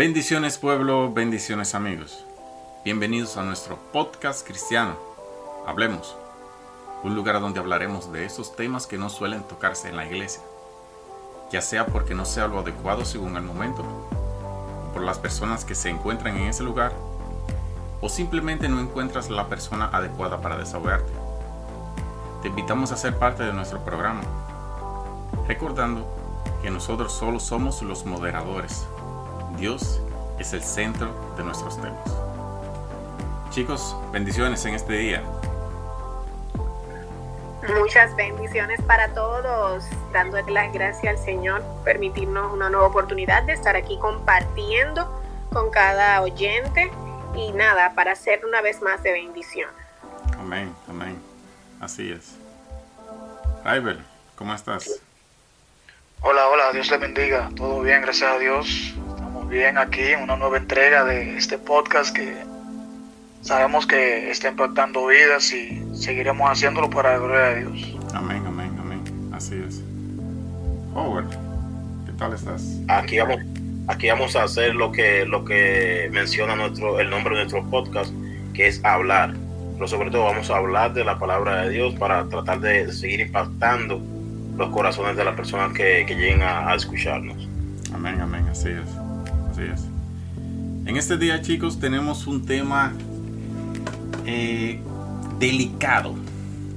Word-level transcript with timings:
Bendiciones 0.00 0.56
pueblo, 0.56 1.12
bendiciones 1.12 1.74
amigos. 1.74 2.24
Bienvenidos 2.86 3.36
a 3.36 3.42
nuestro 3.42 3.76
podcast 3.92 4.46
cristiano. 4.46 4.96
Hablemos, 5.66 6.16
un 7.02 7.14
lugar 7.14 7.38
donde 7.38 7.60
hablaremos 7.60 8.10
de 8.10 8.24
esos 8.24 8.56
temas 8.56 8.86
que 8.86 8.96
no 8.96 9.10
suelen 9.10 9.42
tocarse 9.42 9.90
en 9.90 9.96
la 9.96 10.06
iglesia, 10.06 10.40
ya 11.52 11.60
sea 11.60 11.84
porque 11.84 12.14
no 12.14 12.24
sea 12.24 12.46
lo 12.46 12.60
adecuado 12.60 13.04
según 13.04 13.36
el 13.36 13.42
momento, 13.42 13.82
o 13.82 14.90
por 14.94 15.02
las 15.02 15.18
personas 15.18 15.66
que 15.66 15.74
se 15.74 15.90
encuentran 15.90 16.34
en 16.38 16.44
ese 16.44 16.62
lugar, 16.62 16.94
o 18.00 18.08
simplemente 18.08 18.70
no 18.70 18.80
encuentras 18.80 19.28
la 19.28 19.48
persona 19.48 19.90
adecuada 19.92 20.40
para 20.40 20.56
desahogarte. 20.56 21.12
Te 22.40 22.48
invitamos 22.48 22.90
a 22.90 22.96
ser 22.96 23.18
parte 23.18 23.42
de 23.42 23.52
nuestro 23.52 23.84
programa, 23.84 24.22
recordando 25.46 26.06
que 26.62 26.70
nosotros 26.70 27.12
solo 27.12 27.38
somos 27.38 27.82
los 27.82 28.06
moderadores 28.06 28.86
Dios 29.60 30.00
es 30.38 30.54
el 30.54 30.62
centro 30.62 31.34
de 31.36 31.44
nuestros 31.44 31.76
temas. 31.76 32.00
Chicos, 33.50 33.94
bendiciones 34.10 34.64
en 34.64 34.74
este 34.74 34.94
día. 34.94 35.22
Muchas 37.78 38.16
bendiciones 38.16 38.80
para 38.80 39.12
todos, 39.12 39.84
dándole 40.14 40.50
las 40.50 40.72
gracias 40.72 41.18
al 41.18 41.22
Señor, 41.22 41.62
permitirnos 41.84 42.50
una 42.54 42.70
nueva 42.70 42.86
oportunidad 42.86 43.42
de 43.42 43.52
estar 43.52 43.76
aquí 43.76 43.98
compartiendo 43.98 45.22
con 45.52 45.70
cada 45.70 46.22
oyente 46.22 46.90
y 47.36 47.52
nada, 47.52 47.94
para 47.94 48.12
hacer 48.12 48.42
una 48.46 48.62
vez 48.62 48.80
más 48.80 49.02
de 49.02 49.12
bendición. 49.12 49.68
Amén, 50.38 50.74
amén. 50.88 51.20
Así 51.80 52.10
es. 52.10 52.34
Raibel, 53.62 54.02
¿cómo 54.36 54.54
estás? 54.54 55.02
Hola, 56.22 56.48
hola, 56.48 56.72
Dios 56.72 56.90
le 56.90 56.96
bendiga. 56.96 57.50
Todo 57.54 57.82
bien, 57.82 58.00
gracias 58.00 58.32
a 58.32 58.38
Dios 58.38 58.94
bien 59.50 59.78
aquí 59.78 60.00
en 60.00 60.22
una 60.22 60.36
nueva 60.36 60.56
entrega 60.58 61.04
de 61.04 61.36
este 61.36 61.58
podcast 61.58 62.14
que 62.14 62.34
sabemos 63.42 63.84
que 63.84 64.30
está 64.30 64.48
impactando 64.48 65.08
vidas 65.08 65.52
y 65.52 65.82
seguiremos 65.92 66.48
haciéndolo 66.48 66.88
para 66.88 67.14
la 67.14 67.18
gloria 67.18 67.46
de 67.46 67.60
Dios. 67.60 67.98
Amén, 68.14 68.44
amén, 68.46 68.76
amén. 68.78 69.02
Así 69.32 69.56
es. 69.56 69.82
Howard, 70.94 71.28
¿qué 72.06 72.12
tal 72.16 72.32
estás? 72.32 72.78
Aquí 72.86 73.18
vamos, 73.18 73.38
aquí 73.88 74.08
vamos 74.08 74.36
a 74.36 74.44
hacer 74.44 74.76
lo 74.76 74.92
que, 74.92 75.24
lo 75.26 75.44
que 75.44 76.08
menciona 76.12 76.54
nuestro, 76.54 77.00
el 77.00 77.10
nombre 77.10 77.34
de 77.34 77.42
nuestro 77.42 77.68
podcast, 77.68 78.12
que 78.54 78.68
es 78.68 78.82
hablar. 78.84 79.34
Pero 79.74 79.88
sobre 79.88 80.10
todo 80.12 80.24
vamos 80.24 80.48
a 80.50 80.58
hablar 80.58 80.94
de 80.94 81.04
la 81.04 81.18
palabra 81.18 81.62
de 81.62 81.70
Dios 81.70 81.94
para 81.96 82.28
tratar 82.28 82.60
de, 82.60 82.92
seguir 82.92 83.18
impactando 83.18 84.00
los 84.56 84.68
corazones 84.70 85.16
de 85.16 85.24
las 85.24 85.34
personas 85.34 85.72
que, 85.72 86.04
que 86.06 86.14
lleguen 86.14 86.42
a, 86.42 86.70
a 86.70 86.76
escucharnos. 86.76 87.48
Amén, 87.92 88.20
amén, 88.20 88.46
así 88.48 88.68
es. 88.68 88.99
En 90.86 90.96
este 90.96 91.16
día, 91.16 91.42
chicos, 91.42 91.78
tenemos 91.78 92.26
un 92.26 92.46
tema 92.46 92.92
eh, 94.26 94.80
delicado. 95.38 96.14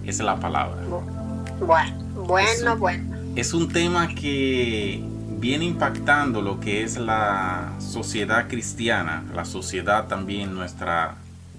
Es 0.06 0.20
la 0.20 0.40
palabra. 0.40 0.82
Bueno, 1.60 2.04
bueno, 2.16 2.78
bueno. 2.78 3.16
Es 3.36 3.54
un 3.54 3.70
tema 3.70 4.14
que 4.14 5.02
viene 5.40 5.66
impactando 5.66 6.42
lo 6.42 6.60
que 6.60 6.84
es 6.84 6.98
la 6.98 7.74
sociedad 7.80 8.48
cristiana, 8.48 9.24
la 9.34 9.46
sociedad 9.46 10.08
también, 10.08 10.54
nuestra, 10.54 11.16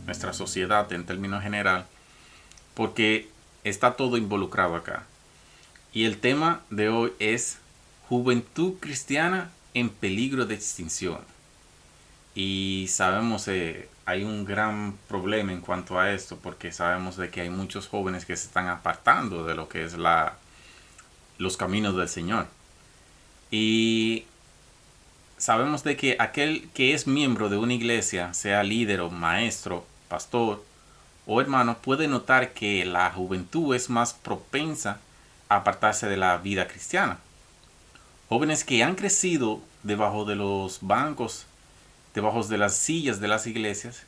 nuestra 0.07 0.33
sociedad 0.33 0.93
en 0.93 1.05
términos 1.05 1.43
general, 1.43 1.87
porque 2.75 3.29
está 3.65 3.95
todo 3.95 4.17
involucrado 4.17 4.77
acá. 4.77 5.05
Y 5.93 6.05
el 6.05 6.19
tema 6.19 6.61
de 6.71 6.89
hoy 6.89 7.13
es 7.19 7.59
juventud 8.09 8.75
cristiana 8.79 9.51
en 9.75 9.91
peligro 9.91 10.47
de 10.47 10.55
extinción. 10.55 11.21
Y 12.35 12.87
sabemos 12.89 13.47
eh, 13.49 13.89
hay 14.07 14.25
un 14.25 14.45
gran 14.45 14.97
problema 15.09 15.53
en 15.53 15.61
cuanto 15.61 15.99
a 15.99 16.13
esto 16.13 16.39
porque 16.43 16.73
sabemos 16.73 17.17
de 17.17 17.31
que 17.31 17.43
hay 17.43 17.51
muchos 17.51 17.89
jóvenes 17.89 18.25
que 18.25 18.37
se 18.37 18.47
están 18.47 18.69
apartando 18.69 19.45
de 19.45 19.55
lo 19.55 19.69
que 19.69 19.85
es 19.85 19.95
la, 19.95 20.37
los 21.39 21.57
caminos 21.57 21.97
del 21.97 22.09
Señor. 22.09 22.47
Y 23.51 24.25
sabemos 25.39 25.85
de 25.85 25.97
que 25.97 26.17
aquel 26.19 26.69
que 26.75 26.95
es 26.95 27.07
miembro 27.07 27.49
de 27.49 27.57
una 27.57 27.75
iglesia, 27.75 28.35
sea 28.35 28.63
líder 28.63 29.01
o 29.01 29.11
maestro, 29.11 29.87
pastor 30.09 30.65
o 31.27 31.41
hermano, 31.41 31.79
puede 31.79 32.09
notar 32.09 32.53
que 32.53 32.85
la 32.85 33.11
juventud 33.11 33.75
es 33.75 33.89
más 33.91 34.13
propensa 34.13 35.01
a 35.49 35.57
apartarse 35.57 36.07
de 36.07 36.17
la 36.17 36.37
vida 36.39 36.69
cristiana. 36.69 37.19
Jóvenes 38.35 38.65
que 38.65 38.83
han 38.83 38.97
crecido 38.97 39.61
debajo 39.85 40.25
de 40.25 40.35
los 40.35 40.81
bancos, 40.81 41.47
debajo 42.17 42.43
de 42.43 42.59
las 42.59 42.77
sillas 42.77 43.21
de 43.21 43.29
las 43.29 43.47
iglesias, 43.47 44.03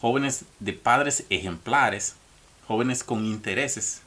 jóvenes 0.00 0.46
de 0.58 0.72
padres 0.72 1.26
ejemplares, 1.30 2.16
jóvenes 2.66 3.04
con 3.04 3.24
intereses 3.24 4.02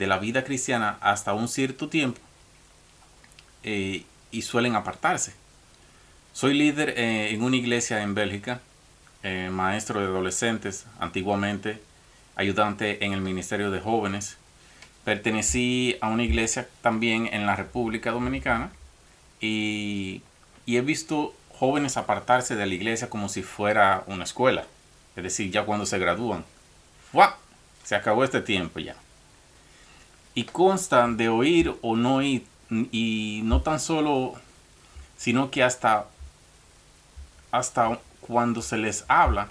de 0.00 0.08
la 0.08 0.18
vida 0.18 0.42
cristiana 0.42 0.98
hasta 1.00 1.32
un 1.32 1.46
cierto 1.46 1.88
tiempo 1.88 2.20
eh, 3.62 4.04
y 4.32 4.42
suelen 4.42 4.74
apartarse. 4.74 5.32
Soy 6.32 6.52
líder 6.52 6.98
eh, 6.98 7.30
en 7.30 7.44
una 7.44 7.54
iglesia 7.54 8.02
en 8.02 8.16
Bélgica, 8.16 8.62
eh, 9.22 9.48
maestro 9.48 10.00
de 10.00 10.06
adolescentes, 10.06 10.86
antiguamente 10.98 11.80
ayudante 12.34 13.04
en 13.04 13.12
el 13.12 13.20
Ministerio 13.20 13.70
de 13.70 13.78
Jóvenes 13.78 14.38
Pertenecí 15.04 15.96
a 16.00 16.08
una 16.08 16.22
iglesia 16.22 16.68
también 16.80 17.28
en 17.32 17.46
la 17.46 17.56
República 17.56 18.12
Dominicana 18.12 18.70
y, 19.40 20.22
he 20.66 20.80
visto 20.80 21.34
jóvenes 21.50 21.96
apartarse 21.96 22.54
de 22.54 22.66
la 22.66 22.74
iglesia 22.74 23.10
como 23.10 23.28
si 23.28 23.42
fuera 23.42 24.04
una 24.06 24.24
escuela. 24.24 24.64
Es 25.16 25.24
decir, 25.24 25.50
ya 25.50 25.64
cuando 25.64 25.86
se 25.86 25.98
gradúan. 25.98 26.44
¡Fua! 27.10 27.36
Se 27.82 27.96
acabó 27.96 28.24
este 28.24 28.40
tiempo 28.40 28.78
ya. 28.78 28.94
Y 30.34 30.44
constan 30.44 31.16
de 31.16 31.28
oír 31.28 31.74
o 31.82 31.96
no 31.96 32.16
oír. 32.16 32.46
Y 32.70 33.42
no 33.44 33.60
tan 33.60 33.80
solo, 33.80 34.34
sino 35.18 35.50
que 35.50 35.62
hasta, 35.62 36.06
hasta 37.50 37.98
cuando 38.22 38.62
se 38.62 38.78
les 38.78 39.04
habla 39.08 39.48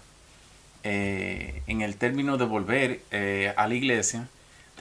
eh, 0.84 1.61
en 1.67 1.81
el 1.81 1.97
término 1.97 2.38
de 2.38 2.45
volver 2.45 3.01
eh, 3.11 3.53
a 3.56 3.67
la 3.67 3.75
iglesia, 3.75 4.28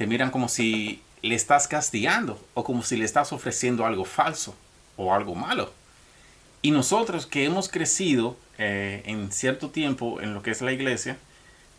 te 0.00 0.06
miran 0.06 0.30
como 0.30 0.48
si 0.48 1.02
le 1.20 1.34
estás 1.34 1.68
castigando 1.68 2.42
o 2.54 2.64
como 2.64 2.82
si 2.82 2.96
le 2.96 3.04
estás 3.04 3.34
ofreciendo 3.34 3.84
algo 3.84 4.06
falso 4.06 4.56
o 4.96 5.12
algo 5.12 5.34
malo. 5.34 5.70
Y 6.62 6.70
nosotros 6.70 7.26
que 7.26 7.44
hemos 7.44 7.68
crecido 7.68 8.34
eh, 8.56 9.02
en 9.04 9.30
cierto 9.30 9.68
tiempo 9.68 10.22
en 10.22 10.32
lo 10.32 10.42
que 10.42 10.52
es 10.52 10.62
la 10.62 10.72
iglesia, 10.72 11.18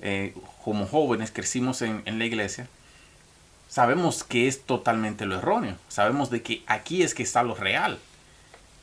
eh, 0.01 0.35
como 0.63 0.85
jóvenes 0.85 1.31
crecimos 1.31 1.81
en, 1.81 2.03
la 2.05 2.23
iglesia, 2.23 2.67
sabemos 3.67 4.23
que 4.23 4.47
es 4.47 4.61
totalmente 4.67 5.25
lo 5.25 5.39
erróneo. 5.39 5.77
Sabemos 5.87 6.29
de 6.29 6.43
que 6.43 6.61
aquí 6.67 7.01
es 7.01 7.15
que 7.15 7.23
está 7.23 7.41
lo 7.41 7.55
real. 7.55 7.97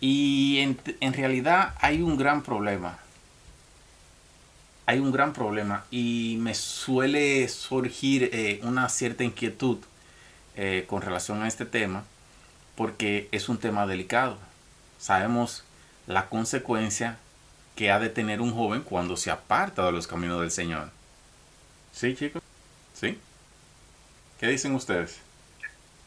Y 0.00 0.58
en 0.98 1.12
realidad 1.12 1.76
hay 1.80 2.02
un 2.02 2.16
gran 2.16 2.42
problema 2.42 2.98
hay 4.88 5.00
un 5.00 5.12
gran 5.12 5.34
problema 5.34 5.84
y 5.90 6.38
me 6.40 6.54
suele 6.54 7.46
surgir 7.48 8.30
eh, 8.32 8.58
una 8.62 8.88
cierta 8.88 9.22
inquietud 9.22 9.76
eh, 10.56 10.86
con 10.88 11.02
relación 11.02 11.42
a 11.42 11.46
este 11.46 11.66
tema 11.66 12.04
porque 12.74 13.28
es 13.30 13.50
un 13.50 13.58
tema 13.58 13.86
delicado. 13.86 14.38
Sabemos 14.98 15.62
la 16.06 16.30
consecuencia 16.30 17.18
que 17.76 17.90
ha 17.90 17.98
de 17.98 18.08
tener 18.08 18.40
un 18.40 18.54
joven 18.54 18.80
cuando 18.80 19.18
se 19.18 19.30
aparta 19.30 19.84
de 19.84 19.92
los 19.92 20.06
caminos 20.06 20.40
del 20.40 20.50
Señor. 20.50 20.88
¿Sí, 21.92 22.16
chicos? 22.16 22.42
¿Sí? 22.94 23.18
¿Qué 24.40 24.46
dicen 24.46 24.74
ustedes? 24.74 25.18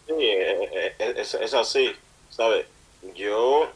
Sí, 0.08 0.16
eh, 0.18 0.96
es, 1.18 1.54
así, 1.54 1.92
¿sabes? 2.32 2.66
Yo 3.16 3.72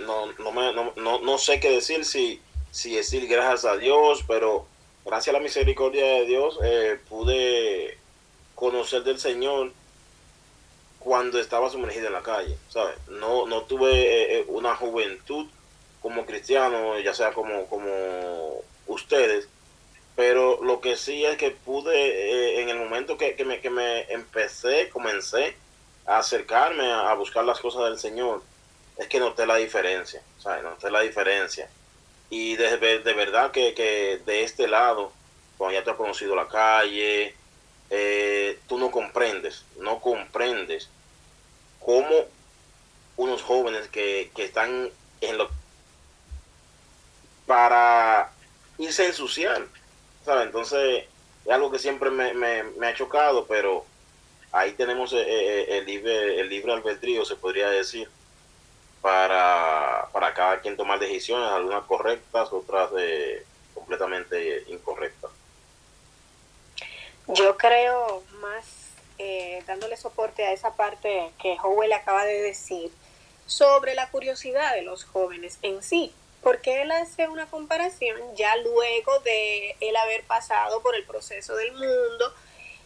no, 0.00 0.92
no, 0.96 1.20
no 1.22 1.38
sé 1.38 1.60
qué 1.60 1.70
decir 1.70 2.04
si 2.04 2.42
si 2.72 2.96
decir 2.96 3.28
gracias 3.28 3.64
a 3.64 3.76
Dios, 3.76 4.24
pero 4.26 4.66
gracias 5.04 5.32
a 5.32 5.38
la 5.38 5.44
misericordia 5.44 6.04
de 6.04 6.26
Dios 6.26 6.58
eh, 6.64 6.98
pude 7.08 7.96
conocer 8.56 9.04
del 9.04 9.20
Señor 9.20 9.72
cuando 10.98 11.38
estaba 11.38 11.70
sumergido 11.70 12.08
en 12.08 12.12
la 12.12 12.22
calle, 12.22 12.56
¿sabes? 12.68 12.96
No, 13.08 13.46
no 13.46 13.62
tuve 13.62 13.90
eh, 13.92 14.38
eh, 14.38 14.44
una 14.48 14.74
juventud 14.74 15.46
como 16.00 16.26
cristiano, 16.26 16.98
ya 16.98 17.14
sea 17.14 17.32
como, 17.32 17.66
como 17.66 18.62
ustedes, 18.86 19.48
pero 20.14 20.62
lo 20.62 20.80
que 20.80 20.96
sí 20.96 21.24
es 21.24 21.36
que 21.36 21.50
pude, 21.50 21.94
eh, 21.94 22.62
en 22.62 22.68
el 22.68 22.78
momento 22.78 23.16
que, 23.16 23.36
me, 23.44 23.60
que 23.60 23.70
me 23.70 24.02
empecé, 24.12 24.88
comencé 24.90 25.56
a 26.06 26.18
acercarme 26.18 26.90
a, 26.92 27.14
buscar 27.14 27.44
las 27.44 27.60
cosas 27.60 27.84
del 27.84 27.98
Señor, 27.98 28.42
es 28.96 29.08
que 29.08 29.20
noté 29.20 29.46
la 29.46 29.56
diferencia, 29.56 30.22
¿sabes? 30.38 30.62
Noté 30.62 30.90
la 30.90 31.00
diferencia. 31.00 31.70
Y 32.32 32.56
de, 32.56 32.78
de 32.78 33.12
verdad 33.12 33.50
que, 33.50 33.74
que 33.74 34.18
de 34.24 34.42
este 34.42 34.66
lado, 34.66 35.12
cuando 35.58 35.78
ya 35.78 35.84
te 35.84 35.90
has 35.90 35.98
conocido 35.98 36.34
la 36.34 36.48
calle, 36.48 37.34
eh, 37.90 38.58
tú 38.66 38.78
no 38.78 38.90
comprendes, 38.90 39.66
no 39.78 40.00
comprendes 40.00 40.88
cómo 41.78 42.08
unos 43.18 43.42
jóvenes 43.42 43.86
que, 43.88 44.30
están 44.38 44.88
en 45.20 45.36
lo 45.36 45.50
para 47.44 48.32
irse 48.78 49.02
a 49.02 49.08
ensuciar, 49.08 49.66
¿sabes? 50.24 50.46
Entonces, 50.46 51.04
es 51.44 51.52
algo 51.52 51.70
que 51.70 51.78
siempre 51.78 52.10
me, 52.10 52.86
ha 52.86 52.94
chocado, 52.94 53.46
pero 53.46 53.84
ahí 54.52 54.72
tenemos 54.72 55.12
eh, 55.12 55.22
eh, 55.26 55.66
el, 55.76 55.84
libre, 55.84 56.40
el 56.40 56.48
libre 56.48 56.72
albedrío, 56.72 57.26
se 57.26 57.36
podría 57.36 57.68
decir, 57.68 58.08
para, 59.02 60.08
para 60.12 60.32
cada 60.32 60.60
quien 60.60 60.76
tomar 60.76 60.98
decisiones, 60.98 61.50
algunas 61.50 61.84
correctas, 61.84 62.52
otras 62.52 62.90
completamente 63.74 64.64
incorrectas. 64.68 65.30
Yo 67.26 67.56
creo 67.56 68.22
más 68.40 68.64
eh, 69.18 69.62
dándole 69.66 69.96
soporte 69.96 70.44
a 70.44 70.52
esa 70.52 70.74
parte 70.74 71.30
que 71.40 71.56
Howell 71.62 71.92
acaba 71.92 72.24
de 72.24 72.42
decir 72.42 72.90
sobre 73.46 73.94
la 73.94 74.08
curiosidad 74.10 74.74
de 74.74 74.82
los 74.82 75.04
jóvenes 75.04 75.58
en 75.62 75.82
sí, 75.82 76.12
porque 76.42 76.82
él 76.82 76.90
hace 76.92 77.28
una 77.28 77.46
comparación 77.46 78.18
ya 78.36 78.56
luego 78.56 79.18
de 79.20 79.76
él 79.80 79.96
haber 79.96 80.24
pasado 80.24 80.80
por 80.82 80.94
el 80.94 81.04
proceso 81.04 81.56
del 81.56 81.72
mundo 81.72 82.34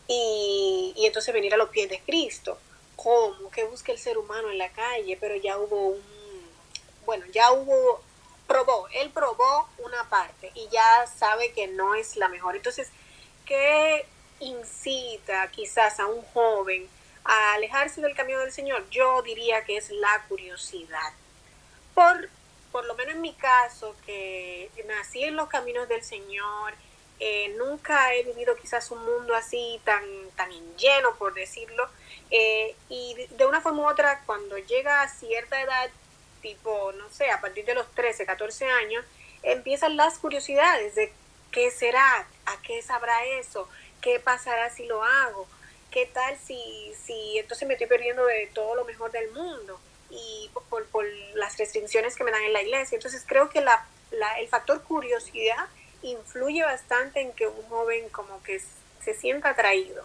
y, 0.09 0.95
y 0.97 1.07
entonces 1.07 1.33
venir 1.33 1.55
a 1.55 1.57
los 1.59 1.69
pies 1.69 1.89
de 1.89 2.01
Cristo. 2.01 2.59
¿Cómo? 2.97 3.51
Que 3.51 3.65
busca 3.65 3.93
el 3.93 3.99
ser 3.99 4.19
humano 4.19 4.51
en 4.51 4.59
la 4.59 4.71
calle, 4.71 5.17
pero 5.21 5.37
ya 5.37 5.59
hubo 5.59 5.89
un, 5.89 6.03
bueno, 7.05 7.25
ya 7.33 7.53
hubo, 7.53 8.01
probó, 8.47 8.89
él 8.89 9.11
probó 9.11 9.69
una 9.79 10.09
parte 10.09 10.51
y 10.55 10.69
ya 10.69 11.07
sabe 11.07 11.53
que 11.53 11.69
no 11.69 11.95
es 11.95 12.17
la 12.17 12.29
mejor. 12.29 12.57
Entonces, 12.57 12.89
¿qué 13.45 14.07
incita 14.41 15.51
quizás 15.51 16.01
a 16.01 16.07
un 16.07 16.23
joven 16.23 16.89
a 17.25 17.55
alejarse 17.55 18.01
del 18.01 18.15
camino 18.15 18.41
del 18.41 18.53
Señor, 18.53 18.89
yo 18.91 19.23
diría 19.23 19.65
que 19.65 19.77
es 19.77 19.91
la 19.91 20.25
curiosidad. 20.29 21.13
Por, 21.95 22.29
por 22.71 22.85
lo 22.87 22.95
menos 22.95 23.15
en 23.15 23.21
mi 23.21 23.33
caso, 23.35 23.97
que 24.05 24.71
nací 24.87 25.25
en 25.25 25.35
los 25.35 25.49
caminos 25.49 25.89
del 25.89 26.05
Señor, 26.05 26.75
eh, 27.19 27.55
nunca 27.57 28.15
he 28.15 28.23
vivido 28.25 28.57
quizás 28.57 28.91
un 28.91 29.05
mundo 29.05 29.35
así 29.35 29.81
tan, 29.85 30.05
tan 30.37 30.51
lleno, 30.77 31.17
por 31.17 31.35
decirlo, 31.35 31.89
eh, 32.31 32.75
y 32.89 33.15
de 33.31 33.47
una 33.47 33.61
forma 33.61 33.83
u 33.83 33.89
otra, 33.89 34.23
cuando 34.27 34.59
llega 34.59 35.03
a 35.03 35.09
cierta 35.09 35.61
edad, 35.61 35.91
tipo, 36.43 36.93
no 36.93 37.09
sé, 37.11 37.31
a 37.31 37.41
partir 37.41 37.65
de 37.65 37.75
los 37.75 37.91
13, 37.93 38.27
14 38.27 38.67
años, 38.67 39.05
empiezan 39.43 39.97
las 39.97 40.19
curiosidades 40.19 40.95
de 40.95 41.13
qué 41.51 41.71
será, 41.71 42.27
a 42.47 42.63
qué 42.63 42.83
sabrá 42.83 43.25
eso, 43.25 43.69
¿qué 44.01 44.21
pasará 44.21 44.71
si 44.71 44.87
lo 44.87 45.03
hago? 45.03 45.47
¿Qué 45.91 46.07
tal 46.07 46.37
si, 46.39 46.93
si 47.05 47.39
entonces 47.39 47.67
me 47.67 47.75
estoy 47.75 47.87
perdiendo 47.87 48.27
de 48.27 48.51
todo 48.53 48.75
lo 48.75 48.85
mejor 48.85 49.11
del 49.11 49.31
mundo? 49.31 49.81
Y 50.11 50.51
por, 50.69 50.85
por 50.87 51.07
las 51.35 51.57
restricciones 51.57 52.15
que 52.15 52.25
me 52.25 52.31
dan 52.31 52.43
en 52.43 52.53
la 52.53 52.63
iglesia. 52.63 52.97
Entonces 52.97 53.25
creo 53.27 53.49
que 53.49 53.61
la, 53.61 53.87
el 54.39 54.49
factor 54.49 54.83
curiosidad 54.83 55.67
influye 56.03 56.63
bastante 56.63 57.21
en 57.21 57.33
que 57.33 57.47
un 57.47 57.63
joven 57.69 58.09
como 58.11 58.43
que 58.43 58.61
se 59.05 59.15
sienta 59.15 59.51
atraído 59.51 60.05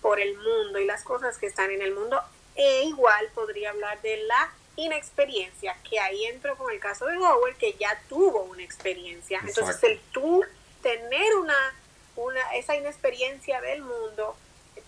por 0.00 0.20
el 0.20 0.36
mundo 0.36 0.78
y 0.78 0.84
las 0.84 1.02
cosas 1.02 1.38
que 1.38 1.46
están 1.46 1.70
en 1.70 1.82
el 1.82 1.94
mundo. 1.94 2.20
E 2.56 2.84
igual 2.84 3.28
podría 3.34 3.70
hablar 3.70 4.00
de 4.02 4.16
la 4.24 4.52
inexperiencia, 4.76 5.76
que 5.88 5.98
ahí 5.98 6.24
entro 6.26 6.56
con 6.56 6.72
el 6.72 6.78
caso 6.78 7.06
de 7.06 7.16
Howard, 7.16 7.56
que 7.56 7.74
ya 7.74 8.00
tuvo 8.08 8.42
una 8.42 8.62
experiencia. 8.62 9.40
Entonces 9.44 9.82
el 9.82 10.00
tú 10.12 10.44
tener 10.82 11.34
una 11.36 11.74
una, 12.16 12.40
esa 12.54 12.76
inexperiencia 12.76 13.60
del 13.60 13.82
mundo 13.82 14.36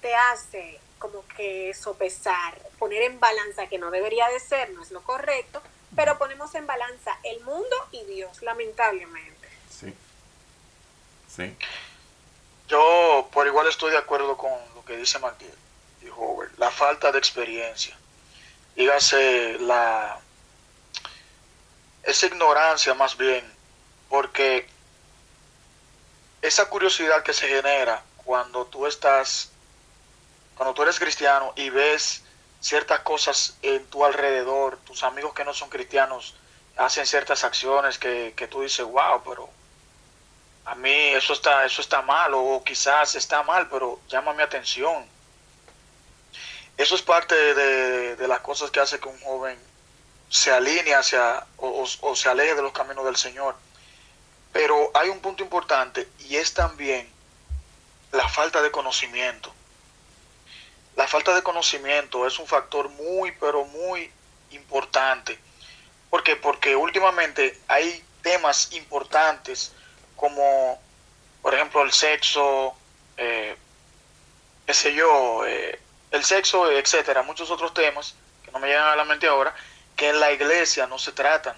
te 0.01 0.15
hace 0.15 0.81
como 0.99 1.27
que 1.37 1.75
sopesar, 1.75 2.59
poner 2.79 3.03
en 3.03 3.21
balanza, 3.21 3.67
que 3.67 3.79
no 3.79 3.91
debería 3.91 4.29
de 4.29 4.41
ser, 4.41 4.71
no 4.73 4.83
es 4.83 4.91
lo 4.91 5.03
correcto, 5.03 5.61
pero 5.95 6.19
ponemos 6.19 6.55
en 6.55 6.67
balanza 6.67 7.19
el 7.23 7.41
mundo 7.41 7.77
y 7.91 8.05
Dios, 8.05 8.43
lamentablemente. 8.43 9.36
Yo 12.69 13.29
por 13.33 13.47
igual 13.47 13.69
estoy 13.69 13.91
de 13.93 13.99
acuerdo 13.99 14.37
con 14.37 14.53
lo 14.75 14.85
que 14.85 14.97
dice 14.97 15.19
Martín 15.19 15.53
y 16.03 16.09
Howard, 16.09 16.51
la 16.59 16.71
falta 16.71 17.13
de 17.13 17.19
experiencia. 17.19 17.97
Dígase 18.75 19.59
la 19.61 20.21
esa 22.03 22.27
ignorancia 22.27 22.95
más 22.95 23.17
bien, 23.17 23.45
porque 24.09 24.69
esa 26.41 26.67
curiosidad 26.67 27.23
que 27.25 27.33
se 27.33 27.49
genera 27.49 28.03
cuando 28.25 28.67
tú 28.67 28.87
estás, 28.87 29.51
cuando 30.57 30.73
tú 30.73 30.83
eres 30.83 31.01
cristiano 31.01 31.53
y 31.57 31.71
ves 31.71 32.23
ciertas 32.61 33.01
cosas 33.01 33.57
en 33.63 33.85
tu 33.87 34.05
alrededor, 34.05 34.79
tus 34.79 35.03
amigos 35.03 35.35
que 35.35 35.45
no 35.45 35.53
son 35.53 35.69
cristianos 35.69 36.37
hacen 36.77 37.07
ciertas 37.07 37.43
acciones 37.43 37.99
que, 37.99 38.49
tú 38.51 38.63
dices, 38.63 38.87
wow, 38.87 39.23
pero 39.25 39.49
a 40.67 40.75
mí 40.75 40.91
eso 40.91 41.33
está, 41.33 41.65
eso 41.65 41.81
está 41.81 42.03
mal, 42.03 42.33
o 42.35 42.63
quizás 42.65 43.15
está 43.15 43.43
mal, 43.45 43.69
pero 43.69 44.01
llama 44.09 44.35
mi 44.35 44.43
atención. 44.43 45.07
Eso 46.77 46.97
es 46.97 47.03
parte 47.03 47.35
de, 47.35 48.29
las 48.29 48.41
cosas 48.41 48.71
que 48.73 48.81
hace 48.81 48.99
que 48.99 49.09
un 49.09 49.21
joven 49.21 49.57
se 50.29 50.51
alinee 50.51 50.95
hacia 50.95 51.47
o 51.57 52.17
se 52.17 52.29
aleje 52.29 52.57
de 52.57 52.63
los 52.63 52.73
caminos 52.73 53.05
del 53.05 53.17
Señor. 53.17 53.55
Pero 54.53 54.91
hay 54.95 55.09
un 55.09 55.21
punto 55.21 55.45
importante 55.45 56.09
y 56.19 56.37
es 56.37 56.53
también 56.53 57.09
la 58.11 58.29
falta 58.29 58.61
de 58.61 58.73
conocimiento. 58.73 59.55
La 60.97 61.07
falta 61.07 61.33
de 61.35 61.43
conocimiento 61.45 62.27
es 62.27 62.39
un 62.41 62.47
factor 62.47 62.89
muy, 62.89 63.31
pero 63.33 63.65
muy 63.67 64.11
importante. 64.51 65.39
¿Por 66.11 66.25
qué? 66.25 66.35
Porque 66.35 66.75
últimamente 66.75 67.61
hay 67.69 68.03
temas 68.23 68.73
importantes 68.73 69.73
como, 70.17 70.81
por 71.43 71.55
ejemplo, 71.55 71.83
el 71.83 71.93
sexo, 71.93 72.75
eh, 73.17 73.57
qué 74.67 74.75
sé 74.75 74.95
yo, 74.95 75.47
eh, 75.47 75.79
el 76.11 76.25
sexo, 76.25 76.71
etcétera, 76.71 77.23
muchos 77.23 77.51
otros 77.51 77.73
temas 77.75 78.15
que 78.45 78.51
no 78.51 78.59
me 78.59 78.69
llegan 78.69 78.89
a 78.89 78.97
la 78.97 79.05
mente 79.05 79.27
ahora, 79.27 79.55
que 79.95 80.09
en 80.09 80.21
la 80.21 80.33
iglesia 80.33 80.87
no 80.87 80.99
se 80.99 81.13
tratan 81.13 81.57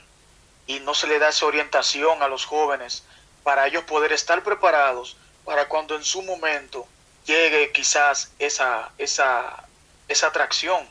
y 0.66 0.80
no 0.80 0.94
se 0.94 1.06
le 1.06 1.18
da 1.18 1.30
esa 1.30 1.46
orientación 1.46 2.22
a 2.22 2.28
los 2.28 2.44
jóvenes 2.44 3.04
para 3.42 3.66
ellos 3.66 3.84
poder 3.84 4.12
estar 4.12 4.42
preparados 4.42 5.16
para 5.44 5.68
cuando 5.68 5.96
en 5.96 6.04
su 6.04 6.22
momento 6.22 6.86
llegue 7.24 7.72
quizás 7.72 8.32
esa, 8.38 8.90
esa, 8.98 9.64
esa 10.08 10.26
atracción. 10.26 10.86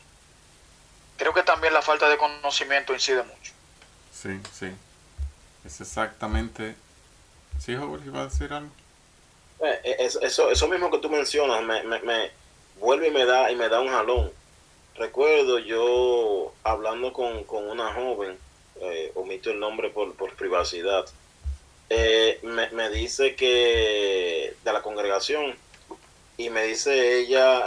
Creo 1.17 1.33
que 1.33 1.43
también 1.43 1.73
la 1.73 1.81
falta 1.81 2.09
de 2.09 2.17
conocimiento 2.17 2.93
incide 2.93 3.23
mucho. 3.23 3.51
Sí, 4.11 4.39
sí. 4.57 4.71
Es 5.65 5.81
exactamente... 5.81 6.75
¿Sí, 7.59 7.75
Howard, 7.75 8.05
iba 8.05 8.21
a 8.21 8.25
decir 8.25 8.51
algo? 8.53 8.71
Eh, 9.59 9.79
eh, 9.83 10.09
eso, 10.21 10.51
eso 10.51 10.67
mismo 10.67 10.91
que 10.91 10.99
tú 10.99 11.09
mencionas 11.09 11.63
me, 11.63 11.83
me, 11.83 11.99
me 12.01 12.31
vuelve 12.79 13.07
y 13.07 13.11
me 13.11 13.25
da 13.25 13.51
y 13.51 13.55
me 13.55 13.69
da 13.69 13.81
un 13.81 13.89
jalón. 13.89 14.31
Recuerdo 14.95 15.59
yo 15.59 16.53
hablando 16.63 17.13
con, 17.13 17.43
con 17.43 17.67
una 17.69 17.93
joven 17.93 18.37
eh, 18.81 19.11
omito 19.15 19.49
el 19.49 19.59
nombre 19.59 19.89
por, 19.89 20.15
privacidad, 20.35 21.05
eh, 21.89 22.39
me, 22.43 22.89
dice 22.89 23.35
que 23.35 24.55
de 24.63 24.73
la 24.73 24.81
congregación 24.81 25.55
y 26.37 26.49
me 26.49 26.63
dice 26.63 27.19
ella 27.19 27.63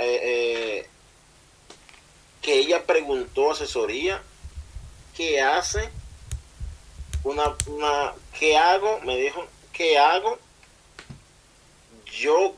que 2.40 2.54
ella 2.58 2.84
preguntó 2.84 3.50
asesoría 3.50 4.22
qué 5.16 5.40
hace 5.40 5.88
una, 7.24 7.56
una 7.66 8.12
qué 8.38 8.56
hago 8.56 9.00
me 9.00 9.16
dijo 9.16 9.46
qué 9.80 9.96
hago 9.96 10.38
yo 12.04 12.54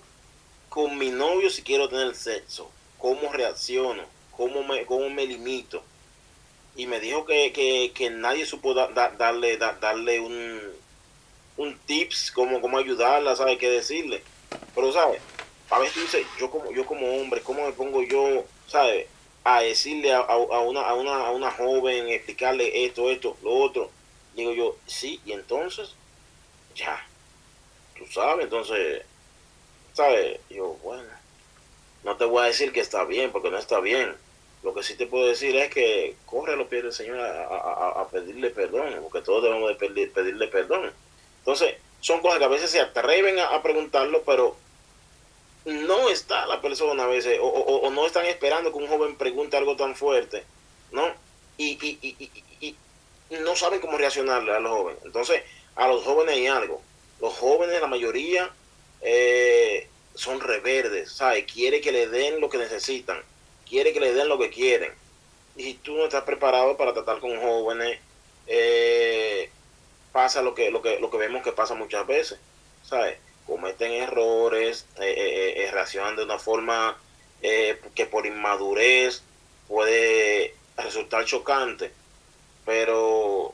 con 0.68 0.98
mi 0.98 1.10
novio 1.10 1.50
si 1.50 1.62
quiero 1.62 1.88
tener 1.88 2.16
sexo 2.16 2.68
cómo 2.98 3.32
reacciono 3.32 4.02
cómo 4.36 4.64
me 4.64 4.84
cómo 4.86 5.08
me 5.08 5.24
limito 5.24 5.84
y 6.74 6.88
me 6.88 6.98
dijo 6.98 7.24
que, 7.24 8.10
nadie 8.10 8.44
supo 8.44 8.74
darle 8.74 9.56
darle 9.56 10.18
un, 10.18 10.60
un 11.58 11.78
tips 11.86 12.32
como 12.32 12.60
cómo 12.60 12.78
ayudarla, 12.78 13.36
¿sabe 13.36 13.56
qué 13.56 13.70
decirle? 13.70 14.24
Pero, 14.74 14.92
¿sabe? 14.92 15.20
a 15.70 15.78
veces 15.78 16.02
dice 16.02 16.26
yo 16.40 16.50
como, 16.50 16.72
yo 16.72 16.84
como 16.86 17.06
hombre, 17.18 17.40
¿cómo 17.42 17.64
me 17.64 17.72
pongo 17.72 18.02
yo, 18.02 18.44
¿sabes? 18.66 19.06
A 19.44 19.60
decirle 19.60 20.12
a, 20.12 20.18
a, 20.18 20.36
una, 20.60 20.80
a, 20.80 20.94
una, 20.94 21.26
a 21.26 21.30
una 21.30 21.52
joven, 21.52 22.08
explicarle 22.08 22.84
esto, 22.84 23.10
esto, 23.10 23.36
lo 23.44 23.52
otro. 23.52 23.90
Digo 24.34 24.52
yo, 24.54 24.76
sí, 24.86 25.20
y 25.26 25.32
entonces, 25.32 25.94
ya, 26.74 27.06
tú 28.04 28.12
sabes, 28.12 28.44
entonces, 28.44 29.02
¿sabes? 29.94 30.40
Yo, 30.50 30.76
bueno, 30.82 31.08
no 32.04 32.16
te 32.16 32.24
voy 32.24 32.42
a 32.42 32.46
decir 32.46 32.72
que 32.72 32.80
está 32.80 33.04
bien, 33.04 33.30
porque 33.30 33.50
no 33.50 33.58
está 33.58 33.80
bien. 33.80 34.14
Lo 34.62 34.74
que 34.74 34.82
sí 34.82 34.94
te 34.96 35.06
puedo 35.06 35.26
decir 35.26 35.56
es 35.56 35.72
que 35.72 36.16
corre 36.24 36.52
a 36.52 36.56
los 36.56 36.68
pies 36.68 36.84
del 36.84 36.92
Señor 36.92 37.18
a, 37.20 38.06
pedirle 38.10 38.50
perdón, 38.50 38.96
porque 39.02 39.24
todos 39.24 39.42
debemos 39.42 39.68
de 39.68 39.74
pedir, 39.74 40.12
pedirle 40.12 40.46
perdón. 40.46 40.92
Entonces, 41.38 41.74
son 42.00 42.20
cosas 42.20 42.38
que 42.38 42.44
a 42.44 42.48
veces 42.48 42.70
se 42.70 42.80
atreven 42.80 43.38
a, 43.40 43.60
preguntarlo, 43.62 44.22
pero 44.24 44.56
no 45.64 46.08
está 46.08 46.46
la 46.46 46.60
persona 46.60 47.04
a 47.04 47.08
veces, 47.08 47.38
o, 47.40 47.90
no 47.90 48.06
están 48.06 48.26
esperando 48.26 48.70
que 48.70 48.78
un 48.78 48.88
joven 48.88 49.16
pregunte 49.16 49.56
algo 49.56 49.76
tan 49.76 49.96
fuerte, 49.96 50.44
¿no? 50.92 51.12
Y, 51.56 51.78
y, 51.82 52.76
no 53.30 53.56
saben 53.56 53.80
cómo 53.80 53.96
reaccionarle 53.96 54.52
a 54.52 54.60
los 54.60 54.72
jóvenes. 54.72 55.02
Entonces, 55.04 55.42
a 55.74 55.88
los 55.88 56.04
jóvenes 56.04 56.34
hay 56.34 56.46
algo. 56.48 56.82
Los 57.22 57.34
jóvenes, 57.34 57.80
la 57.80 57.86
mayoría, 57.86 58.50
eh, 59.00 59.88
son 60.14 60.40
reverdes, 60.40 61.12
¿sabes? 61.12 61.44
Quiere 61.50 61.80
que 61.80 61.92
le 61.92 62.08
den 62.08 62.40
lo 62.40 62.50
que 62.50 62.58
necesitan, 62.58 63.22
quiere 63.66 63.92
que 63.92 64.00
le 64.00 64.12
den 64.12 64.28
lo 64.28 64.40
que 64.40 64.50
quieren. 64.50 64.92
Y 65.56 65.62
si 65.62 65.74
tú 65.74 65.94
no 65.94 66.04
estás 66.04 66.24
preparado 66.24 66.76
para 66.76 66.92
tratar 66.92 67.20
con 67.20 67.40
jóvenes, 67.40 68.00
eh, 68.48 69.50
pasa 70.10 70.42
lo 70.42 70.54
que, 70.54 70.72
lo 70.72 70.82
que, 70.82 70.98
lo 70.98 71.10
que 71.10 71.16
vemos 71.16 71.44
que 71.44 71.52
pasa 71.52 71.74
muchas 71.74 72.06
veces, 72.08 72.40
¿sabes? 72.82 73.18
Cometen 73.46 73.92
errores, 73.92 74.86
eh, 75.00 75.54
eh, 75.56 75.70
reaccionan 75.70 76.16
de 76.16 76.24
una 76.24 76.38
forma 76.38 76.98
que 77.40 78.06
por 78.06 78.26
inmadurez 78.26 79.22
puede 79.68 80.54
resultar 80.76 81.24
chocante, 81.24 81.92
pero 82.64 83.52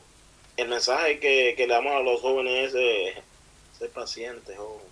el 0.58 0.68
mensaje 0.68 1.18
que, 1.20 1.54
le 1.56 1.66
damos 1.66 1.94
a 1.94 2.00
los 2.00 2.20
jóvenes 2.20 2.75
es 2.75 3.14
ser 3.78 3.90
paciente, 3.90 4.56
joven, 4.56 4.87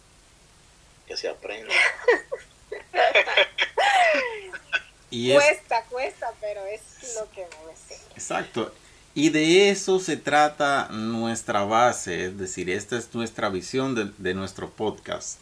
que 1.07 1.17
se 1.17 1.29
aprenda. 1.29 1.73
y 5.11 5.33
cuesta, 5.33 5.85
cuesta, 5.85 6.33
pero 6.41 6.65
es 6.67 6.83
lo 7.17 7.31
que 7.31 7.41
debe 7.41 7.77
ser. 7.89 7.99
Exacto. 8.13 8.73
Y 9.17 9.31
de 9.31 9.71
eso 9.71 9.99
se 9.99 10.19
trata 10.19 10.89
nuestra 10.91 11.65
base, 11.65 12.27
es 12.27 12.39
decir, 12.39 12.69
esta 12.69 12.99
es 12.99 13.15
nuestra 13.15 13.49
visión 13.49 14.15
de, 14.19 14.35
nuestro 14.35 14.69
podcast. 14.69 15.39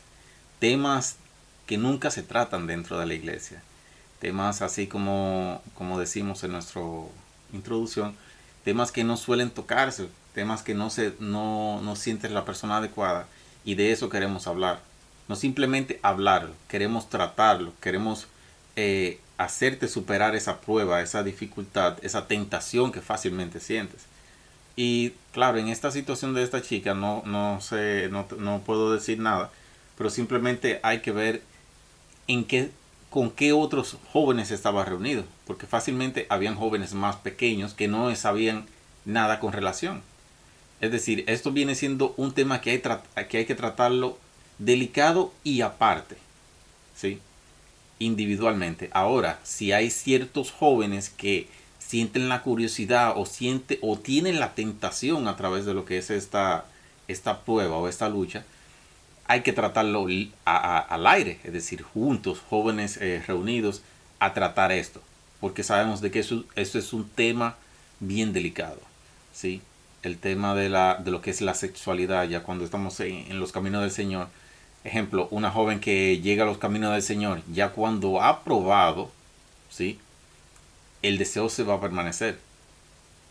Temas 0.61 1.17
que 1.67 1.77
nunca 1.77 2.13
se 2.13 2.23
tratan 2.23 2.69
dentro 2.69 3.01
de 3.01 3.07
la 3.07 3.15
iglesia. 3.15 3.65
Temas 4.21 4.63
así 4.63 4.87
como, 4.87 5.61
como 5.75 5.99
decimos 5.99 6.45
en 6.45 6.53
nuestra 6.53 6.83
introducción, 7.53 8.17
temas 8.65 8.93
que 8.93 9.03
no 9.03 9.17
suelen 9.17 9.51
tocarse, 9.51 10.07
temas 10.35 10.63
que 10.63 10.75
no, 10.75 10.89
se, 10.89 11.13
no, 11.19 11.81
no 11.83 11.97
sientes 11.97 12.31
la 12.31 12.45
persona 12.45 12.77
adecuada. 12.77 13.27
Y 13.65 13.75
de 13.75 13.93
eso 13.93 14.09
queremos 14.09 14.47
hablar. 14.47 14.81
No 15.29 15.37
simplemente 15.37 15.99
hablarlo, 16.03 16.53
queremos 16.69 17.09
tratarlo, 17.09 17.73
queremos 17.81 18.27
eh, 18.77 19.21
hacerte 19.39 19.89
superar 19.89 20.35
esa 20.35 20.61
prueba, 20.61 21.01
esa 21.01 21.23
dificultad, 21.23 21.97
esa 22.03 22.27
tentación 22.27 22.93
que 22.93 23.01
fácilmente 23.01 23.61
sientes. 23.61 24.03
Y 24.77 25.13
claro, 25.33 25.59
en 25.59 25.69
esta 25.69 25.91
situación 25.91 26.35
de 26.35 26.43
esta 26.43 26.61
chica 26.61 26.95
no, 26.95 27.23
no 27.25 27.61
sé, 27.61 28.09
no, 28.11 28.27
no 28.39 28.61
puedo 28.61 28.93
decir 28.93 29.19
nada, 29.19 29.51
pero 29.97 30.11
simplemente 30.11 30.81
hay 30.83 31.01
que 31.01 31.13
ver 31.13 31.43
en 32.27 32.45
qué, 32.45 32.71
con 33.11 33.31
qué 33.31 33.53
otros 33.53 33.97
jóvenes 34.13 34.51
estaba 34.51 34.85
reunido, 34.85 35.25
porque 35.47 35.67
fácilmente 35.67 36.27
habían 36.29 36.57
jóvenes 36.57 36.95
más 36.95 37.17
pequeños 37.17 37.75
que 37.75 37.89
no 37.89 38.15
sabían 38.17 38.67
nada 39.05 39.41
con 39.41 39.53
relación. 39.53 40.03
Es 40.81 40.93
decir, 40.93 41.25
esto 41.27 41.53
viene 41.53 41.75
siendo 41.75 42.15
un 42.17 42.33
tema 42.33 42.61
que 42.61 42.71
hay, 42.71 43.47
que, 43.47 43.55
tratarlo 43.55 44.19
delicado 44.59 45.33
y 45.43 45.63
aparte. 45.63 46.17
¿sí? 46.97 47.21
individualmente. 47.99 48.91
Ahora, 48.93 49.39
si 49.43 49.73
hay 49.73 49.91
ciertos 49.91 50.51
jóvenes 50.51 51.11
que 51.11 51.49
sienten 51.79 52.29
la 52.29 52.43
curiosidad 52.43 53.15
o 53.17 53.27
siente 53.27 53.79
o 53.83 53.99
tienen 53.99 54.41
la 54.41 54.55
tentación 54.55 55.29
a 55.29 55.37
través 55.37 55.65
de 55.65 55.75
lo 55.75 55.85
que 55.85 55.99
es 55.99 56.11
esta, 56.11 56.65
esta 57.09 57.41
prueba 57.41 57.77
o 57.77 57.89
esta 57.89 58.09
lucha, 58.09 58.45
hay 59.27 59.43
que 59.43 59.53
tratarlo 59.53 60.07
al 60.45 61.07
aire, 61.07 61.39
es 61.45 61.53
decir, 61.53 61.83
juntos, 61.83 62.43
jóvenes 62.49 62.99
eh, 62.99 63.23
reunidos, 63.27 63.83
a 64.19 64.35
tratar 64.35 64.71
esto, 64.73 65.03
porque 65.41 65.63
sabemos 65.63 66.01
de 66.01 66.11
que 66.11 66.21
eso, 66.21 66.45
es 66.57 66.93
un 66.93 67.09
tema 67.09 67.57
bien 68.01 68.33
delicado, 68.33 68.81
¿sí? 69.33 69.63
El 70.05 70.19
tema 70.19 70.55
de, 70.55 70.69
la, 70.69 71.01
de 71.03 71.11
lo 71.11 71.21
que 71.21 71.31
es 71.31 71.41
la 71.41 71.55
sexualidad, 71.55 72.29
ya 72.29 72.43
cuando 72.43 72.65
estamos 72.65 73.01
en 73.01 73.41
los 73.41 73.53
caminos 73.53 73.83
del 73.83 73.91
Señor, 73.91 74.29
ejemplo, 74.85 75.29
una 75.31 75.51
joven 75.51 75.81
que 75.81 76.21
llega 76.21 76.45
a 76.45 76.47
los 76.47 76.59
caminos 76.59 76.93
del 76.93 77.03
Señor, 77.03 77.41
ya 77.53 77.71
cuando 77.71 78.23
ha 78.23 78.45
probado, 78.45 79.11
¿sí? 79.71 79.99
El 81.03 81.19
deseo 81.19 81.49
se 81.49 81.63
va 81.63 81.75
a 81.75 81.81
permanecer. 81.81 82.39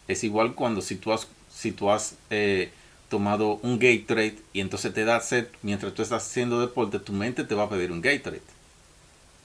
Es 0.08 0.24
igual 0.24 0.56
cuando 0.56 0.82
si 0.82 0.96
tú 0.96 1.13
has, 1.13 1.27
si 1.53 1.72
tú 1.72 1.92
has 1.92 2.15
eh, 2.30 2.72
tomado 3.08 3.60
un 3.62 3.77
Gatorade 3.77 4.38
y 4.51 4.60
entonces 4.60 4.94
te 4.94 5.06
da 5.06 5.20
sed 5.22 5.48
mientras 5.62 5.94
tú 5.94 6.01
estás 6.01 6.25
haciendo 6.25 6.60
deporte, 6.60 7.00
tu 7.00 7.13
mente 7.13 7.44
te 7.44 7.56
va 7.56 7.63
a 7.63 7.70
pedir 7.70 7.92
un 7.92 8.01
Gatorade. 8.01 8.42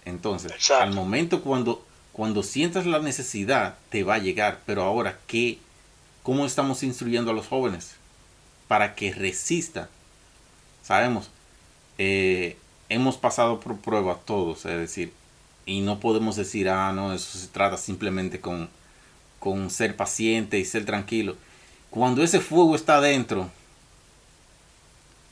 Entonces, 0.06 0.70
al 0.70 0.94
momento 0.94 1.42
cuando, 1.42 1.84
cuando 2.12 2.42
sientas 2.42 2.86
la 2.86 2.98
necesidad, 2.98 3.76
te 3.90 4.02
va 4.02 4.14
a 4.14 4.18
llegar. 4.18 4.62
Pero 4.64 4.82
ahora, 4.82 5.18
¿qué? 5.26 5.58
¿Cómo 6.22 6.46
estamos 6.46 6.82
instruyendo 6.82 7.30
a 7.30 7.34
los 7.34 7.46
jóvenes? 7.46 7.96
Para 8.66 8.94
que 8.94 9.12
resistan. 9.12 9.88
Sabemos, 10.82 11.30
eh, 11.98 12.56
hemos 12.88 13.16
pasado 13.16 13.60
por 13.60 13.76
pruebas 13.78 14.18
todos, 14.24 14.64
es 14.66 14.78
decir, 14.78 15.12
y 15.66 15.80
no 15.80 16.00
podemos 16.00 16.36
decir, 16.36 16.68
ah, 16.68 16.92
no, 16.92 17.12
eso 17.12 17.38
se 17.38 17.48
trata 17.48 17.76
simplemente 17.76 18.40
con, 18.40 18.68
con 19.38 19.70
ser 19.70 19.96
paciente 19.96 20.58
y 20.58 20.64
ser 20.64 20.84
tranquilo. 20.84 21.36
Cuando 21.90 22.22
ese 22.22 22.40
fuego 22.40 22.74
está 22.74 22.96
adentro, 22.96 23.50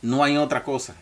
no 0.03 0.23
hay 0.25 0.37
otra 0.37 0.63
cosa. 0.63 0.95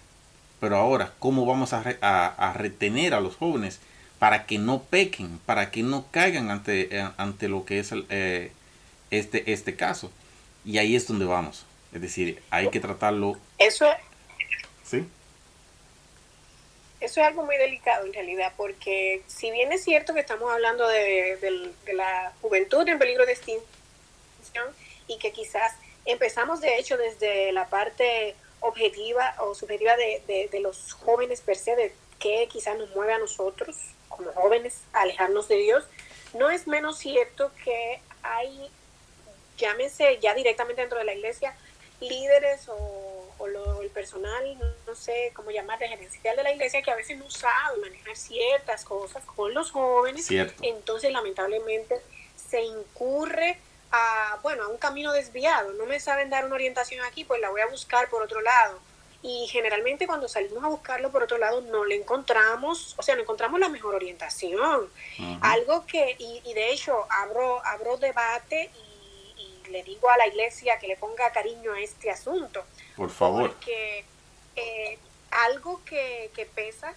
Pero 0.61 0.77
ahora, 0.77 1.13
¿cómo 1.19 1.45
vamos 1.45 1.73
a, 1.73 2.53
retener 2.55 3.13
a 3.15 3.21
los 3.21 3.37
jóvenes 3.37 3.81
para 4.19 4.47
que 4.47 4.59
no 4.59 4.83
pequen, 4.83 5.39
para 5.45 5.71
que 5.71 5.83
no 5.83 6.07
caigan 6.11 6.51
ante, 6.51 6.97
eh, 6.97 7.09
ante 7.17 7.49
lo 7.49 7.65
que 7.65 7.81
es 7.81 7.93
eh, 8.09 8.53
este, 9.15 9.53
este 9.53 9.77
caso? 9.77 10.11
Y 10.65 10.79
ahí 10.79 10.97
es 10.97 11.07
donde 11.07 11.25
vamos. 11.25 11.67
Es 11.93 12.01
decir, 12.01 12.43
hay 12.51 12.71
que 12.71 12.81
tratarlo. 12.81 13.39
Eso 13.59 13.87
es. 13.87 13.97
¿Sí? 14.85 15.07
eso 17.05 17.21
es 17.21 17.27
algo 17.27 17.45
muy 17.45 17.57
delicado 17.57 18.07
en 18.07 18.15
realidad, 18.15 18.53
porque 18.57 19.23
si 19.27 19.51
bien 19.51 19.73
es 19.73 19.85
cierto 19.85 20.15
que 20.15 20.21
estamos 20.21 20.51
hablando 20.51 20.89
de, 20.89 21.73
la 21.93 22.33
juventud 22.41 22.89
en 22.89 22.99
peligro 22.99 23.27
de 23.27 23.33
extinción 23.33 23.63
y 25.07 25.19
que 25.19 25.33
quizás 25.33 25.75
empezamos 26.07 26.61
de 26.61 26.79
hecho 26.79 26.97
desde 26.97 27.53
la 27.53 27.69
parte 27.69 28.35
objetiva 28.61 29.35
o 29.39 29.55
subjetiva 29.55 29.97
de, 29.97 30.61
los 30.61 30.95
jóvenes 30.95 31.43
per 31.43 31.57
se, 31.57 31.77
de 31.77 31.93
que 32.19 32.49
quizás 32.51 32.79
nos 32.79 32.95
mueve 32.95 33.13
a 33.13 33.19
nosotros 33.19 33.77
como 34.09 34.33
jóvenes 34.33 34.81
a 34.93 35.03
alejarnos 35.03 35.49
de 35.49 35.57
Dios, 35.57 35.85
no 36.33 36.51
es 36.51 36.67
menos 36.67 36.99
cierto 36.99 37.53
que 37.63 38.01
hay, 38.23 38.71
llámese 39.57 40.19
ya 40.21 40.35
directamente 40.35 40.83
dentro 40.83 40.99
de 40.99 41.05
la 41.05 41.15
iglesia, 41.15 41.57
líderes 42.01 42.69
o 42.69 43.15
o 43.39 43.83
el 43.83 43.91
personal, 43.91 44.57
no 44.87 44.95
sé 44.95 45.33
cómo 45.35 45.51
llamar, 45.51 45.79
de 45.79 45.89
gerencial 45.89 46.37
de 46.37 46.43
la 46.43 46.53
iglesia, 46.53 46.83
que 46.83 46.91
a 46.91 46.97
veces 46.97 47.19
no 47.19 47.31
sabe 47.31 47.79
manejar 47.81 48.17
ciertas 48.17 48.85
cosas 48.85 49.25
con 49.25 49.53
los 49.55 49.71
jóvenes. 49.71 50.29
Entonces, 50.63 51.13
lamentablemente, 51.13 52.01
se 52.37 52.63
incurre 52.63 53.59
a, 53.91 54.39
bueno, 54.43 54.65
a 54.65 54.69
un 54.69 54.79
camino 54.79 55.13
desviado. 55.13 55.73
No 55.73 55.87
me 55.87 56.01
saben 56.01 56.31
dar 56.31 56.45
una 56.45 56.55
orientación 56.55 57.05
aquí, 57.05 57.25
pues 57.25 57.41
la 57.41 57.51
voy 57.51 57.61
a 57.61 57.67
buscar 57.67 58.09
por 58.09 58.23
otro 58.23 58.41
lado. 58.41 58.79
Y 59.23 59.47
generalmente 59.49 60.07
cuando 60.07 60.29
salimos 60.29 60.63
a 60.63 60.69
buscarlo 60.69 61.11
por 61.11 61.23
otro 61.23 61.39
lado 61.39 61.63
no 61.63 61.87
le 61.87 61.97
encontramos, 61.97 62.95
o 62.99 63.03
sea, 63.03 63.15
no 63.15 63.23
encontramos 63.23 63.59
la 63.59 63.71
mejor 63.71 63.95
orientación. 63.95 64.91
Algo 65.41 65.87
que, 65.87 66.15
y, 66.19 66.43
y, 66.45 66.53
de 66.53 66.71
hecho 66.71 67.07
abro, 67.09 67.65
abro 67.65 67.97
debate 67.97 68.71
y 68.75 68.94
le 69.71 69.83
digo 69.83 70.09
a 70.11 70.17
la 70.17 70.27
iglesia 70.27 70.79
que 70.79 70.87
le 70.87 70.97
ponga 70.97 71.31
cariño 71.33 71.73
a 71.73 71.81
este 71.81 72.11
asunto. 72.11 72.65
Por 72.97 73.11
favor. 73.11 73.51
Porque 73.51 74.05
eh, 74.57 74.99
algo 75.31 75.83
que, 75.85 76.31
pesa, 76.55 76.95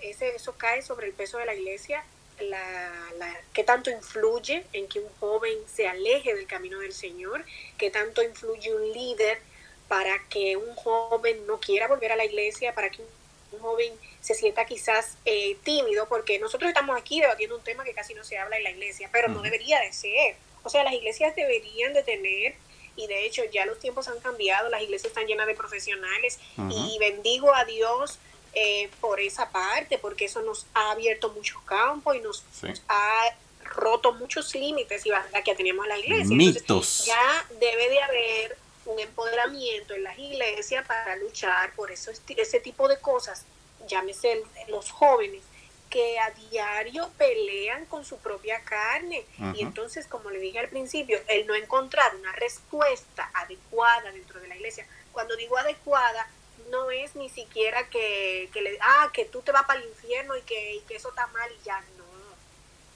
ese, 0.00 0.36
eso 0.36 0.54
cae 0.56 0.82
sobre 0.82 1.06
el 1.06 1.12
peso 1.12 1.38
de 1.38 1.46
la 1.46 1.54
iglesia, 1.54 2.04
la, 2.38 2.92
la, 3.18 3.40
qué 3.52 3.64
tanto 3.64 3.90
influye 3.90 4.64
en 4.72 4.88
que 4.88 5.00
un 5.00 5.10
joven 5.20 5.58
se 5.72 5.86
aleje 5.86 6.34
del 6.34 6.46
camino 6.46 6.78
del 6.80 6.92
Señor, 6.92 7.44
qué 7.76 7.90
tanto 7.90 8.22
influye 8.22 8.74
un 8.74 8.92
líder 8.92 9.40
para 9.88 10.16
que 10.28 10.56
un 10.56 10.74
joven 10.76 11.46
no 11.46 11.58
quiera 11.60 11.88
volver 11.88 12.12
a 12.12 12.16
la 12.16 12.24
iglesia, 12.24 12.74
para 12.74 12.90
que 12.90 13.02
un 13.02 13.08
un 13.52 13.60
joven 13.60 13.92
se 14.20 14.34
sienta 14.34 14.64
quizás 14.64 15.16
eh, 15.24 15.56
tímido, 15.64 16.08
porque 16.08 16.38
nosotros 16.38 16.68
estamos 16.68 16.96
aquí 16.96 17.20
debatiendo 17.20 17.56
un 17.56 17.62
tema 17.62 17.84
que 17.84 17.94
casi 17.94 18.14
no 18.14 18.24
se 18.24 18.38
habla 18.38 18.56
en 18.56 18.64
la 18.64 18.70
iglesia, 18.70 19.08
pero 19.12 19.28
no 19.28 19.42
debería 19.42 19.80
de 19.80 19.92
ser. 19.92 20.36
O 20.62 20.70
sea, 20.70 20.84
las 20.84 20.92
iglesias 20.92 21.34
deberían 21.34 21.92
de 21.92 22.02
tener, 22.02 22.54
y 22.96 23.06
de 23.06 23.26
hecho 23.26 23.42
ya 23.52 23.66
los 23.66 23.78
tiempos 23.78 24.08
han 24.08 24.20
cambiado, 24.20 24.68
las 24.68 24.82
iglesias 24.82 25.10
están 25.10 25.26
llenas 25.26 25.46
de 25.46 25.54
profesionales, 25.54 26.38
y 26.70 26.98
bendigo 26.98 27.54
a 27.54 27.64
Dios 27.64 28.18
eh, 28.52 28.90
por 29.00 29.20
esa 29.20 29.50
parte, 29.50 29.98
porque 29.98 30.26
eso 30.26 30.42
nos 30.42 30.66
ha 30.74 30.90
abierto 30.92 31.30
muchos 31.30 31.62
campos 31.62 32.16
y 32.16 32.20
nos 32.20 32.44
ha 32.88 33.36
roto 33.64 34.12
muchos 34.14 34.54
límites 34.54 35.06
y 35.06 35.10
barreras 35.10 35.44
que 35.44 35.54
teníamos 35.54 35.84
en 35.84 35.88
la 35.88 35.98
iglesia. 35.98 36.36
Mitos. 36.36 37.04
ya 37.06 37.46
debe 37.60 37.88
de 37.88 38.02
haber 38.02 38.56
un 38.86 38.98
empoderamiento 38.98 39.94
en 39.94 40.02
las 40.02 40.18
iglesias 40.18 40.84
para 40.86 41.16
luchar 41.16 41.72
por 41.74 41.90
eso, 41.90 42.10
ese 42.28 42.60
tipo 42.60 42.88
de 42.88 42.98
cosas, 42.98 43.44
llámese 43.86 44.42
los 44.68 44.90
jóvenes 44.90 45.42
que 45.90 46.18
a 46.18 46.30
diario 46.30 47.10
pelean 47.18 47.84
con 47.86 48.04
su 48.04 48.18
propia 48.18 48.62
carne. 48.62 49.26
Y 49.54 49.62
entonces, 49.62 50.06
como 50.06 50.30
le 50.30 50.38
dije 50.38 50.58
al 50.58 50.68
principio, 50.68 51.18
el 51.28 51.46
no 51.46 51.54
encontrar 51.54 52.14
una 52.14 52.32
respuesta 52.32 53.30
adecuada 53.34 54.12
dentro 54.12 54.40
de 54.40 54.48
la 54.48 54.56
iglesia, 54.56 54.86
cuando 55.12 55.36
digo 55.36 55.58
adecuada, 55.58 56.28
no 56.70 56.90
es 56.90 57.16
ni 57.16 57.28
siquiera 57.28 57.88
que, 57.88 58.48
que 58.52 58.62
le, 58.62 58.78
ah, 58.80 59.10
que 59.12 59.24
tú 59.24 59.42
te 59.42 59.50
vas 59.50 59.64
para 59.64 59.80
el 59.80 59.88
infierno 59.88 60.36
y 60.36 60.42
que, 60.42 60.76
y 60.76 60.80
que 60.82 60.94
eso 60.94 61.08
está 61.08 61.26
mal 61.26 61.50
y 61.50 61.64
ya 61.64 61.80
no 61.98 62.00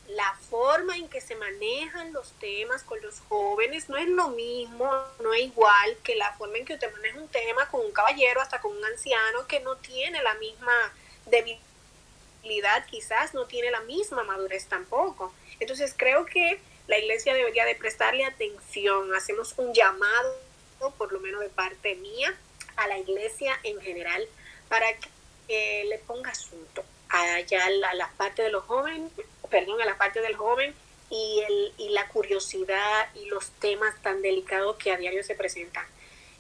la 0.08 0.34
forma 0.50 0.96
en 0.96 1.08
que 1.08 1.20
se 1.20 1.34
manejan 1.34 2.12
los 2.12 2.32
temas 2.32 2.82
con 2.82 3.00
los 3.00 3.20
jóvenes 3.20 3.88
no 3.88 3.96
es 3.96 4.08
lo 4.08 4.28
mismo, 4.28 4.90
no 5.20 5.32
es 5.32 5.42
igual 5.42 5.96
que 6.02 6.14
la 6.16 6.32
forma 6.34 6.58
en 6.58 6.64
que 6.64 6.74
usted 6.74 6.92
maneja 6.92 7.18
un 7.18 7.28
tema 7.28 7.68
con 7.68 7.80
un 7.80 7.92
caballero, 7.92 8.40
hasta 8.40 8.60
con 8.60 8.76
un 8.76 8.84
anciano 8.84 9.46
que 9.46 9.60
no 9.60 9.76
tiene 9.76 10.22
la 10.22 10.34
misma 10.34 10.92
debilidad, 11.26 11.62
quizás 12.90 13.34
no 13.34 13.46
tiene 13.46 13.70
la 13.70 13.80
misma 13.80 14.22
madurez 14.24 14.66
tampoco. 14.66 15.32
Entonces 15.60 15.94
creo 15.96 16.26
que 16.26 16.60
la 16.86 16.98
iglesia 16.98 17.34
debería 17.34 17.64
de 17.64 17.74
prestarle 17.74 18.24
atención, 18.24 19.14
hacemos 19.14 19.54
un 19.56 19.72
llamado, 19.72 20.36
por 20.98 21.12
lo 21.12 21.20
menos 21.20 21.40
de 21.40 21.48
parte 21.48 21.94
mía, 21.96 22.34
a 22.76 22.86
la 22.88 22.98
iglesia 22.98 23.58
en 23.62 23.80
general, 23.80 24.26
para 24.68 24.86
que 25.48 25.84
le 25.88 25.98
ponga 25.98 26.30
asunto 26.30 26.84
a 27.08 27.94
la 27.94 28.10
parte 28.16 28.42
de 28.42 28.50
los 28.50 28.64
jóvenes 28.64 29.10
perdón, 29.54 29.80
a 29.80 29.84
la 29.84 29.96
parte 29.96 30.20
del 30.20 30.34
joven 30.34 30.74
y, 31.10 31.40
el, 31.46 31.72
y 31.78 31.90
la 31.90 32.08
curiosidad 32.08 33.08
y 33.14 33.26
los 33.26 33.50
temas 33.60 33.94
tan 34.02 34.20
delicados 34.20 34.76
que 34.76 34.90
a 34.90 34.96
diario 34.96 35.22
se 35.22 35.36
presentan. 35.36 35.86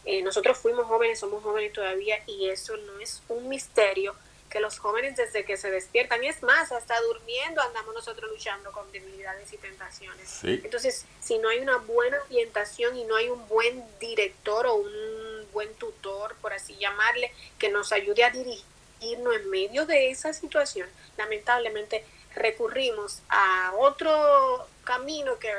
Eh, 0.04 0.20
nosotros 0.22 0.58
fuimos 0.58 0.86
jóvenes, 0.86 1.20
somos 1.20 1.42
jóvenes 1.42 1.72
todavía 1.72 2.22
y 2.26 2.48
eso 2.48 2.76
no 2.76 2.98
es 2.98 3.22
un 3.28 3.48
misterio 3.48 4.16
que 4.54 4.60
los 4.60 4.78
jóvenes 4.78 5.16
desde 5.16 5.44
que 5.44 5.56
se 5.56 5.68
despiertan, 5.68 6.22
es 6.22 6.40
más, 6.44 6.70
hasta 6.70 6.94
durmiendo 7.00 7.60
andamos 7.60 7.92
nosotros 7.92 8.30
luchando 8.30 8.70
con 8.70 8.90
debilidades 8.92 9.52
y 9.52 9.56
tentaciones. 9.56 10.44
Entonces, 10.44 11.06
si 11.20 11.38
no 11.38 11.48
hay 11.48 11.58
una 11.58 11.78
buena 11.78 12.18
orientación 12.22 12.96
y 12.96 13.02
no 13.02 13.16
hay 13.16 13.30
un 13.30 13.48
buen 13.48 13.82
director 13.98 14.64
o 14.68 14.76
un 14.76 15.48
buen 15.52 15.74
tutor, 15.74 16.36
por 16.36 16.52
así 16.52 16.76
llamarle, 16.76 17.32
que 17.58 17.68
nos 17.68 17.90
ayude 17.90 18.22
a 18.22 18.30
dirigirnos 18.30 19.34
en 19.34 19.50
medio 19.50 19.86
de 19.86 20.12
esa 20.12 20.32
situación, 20.32 20.88
lamentablemente 21.18 22.04
recurrimos 22.36 23.22
a 23.30 23.72
otro 23.76 24.68
camino 24.84 25.36
que 25.40 25.50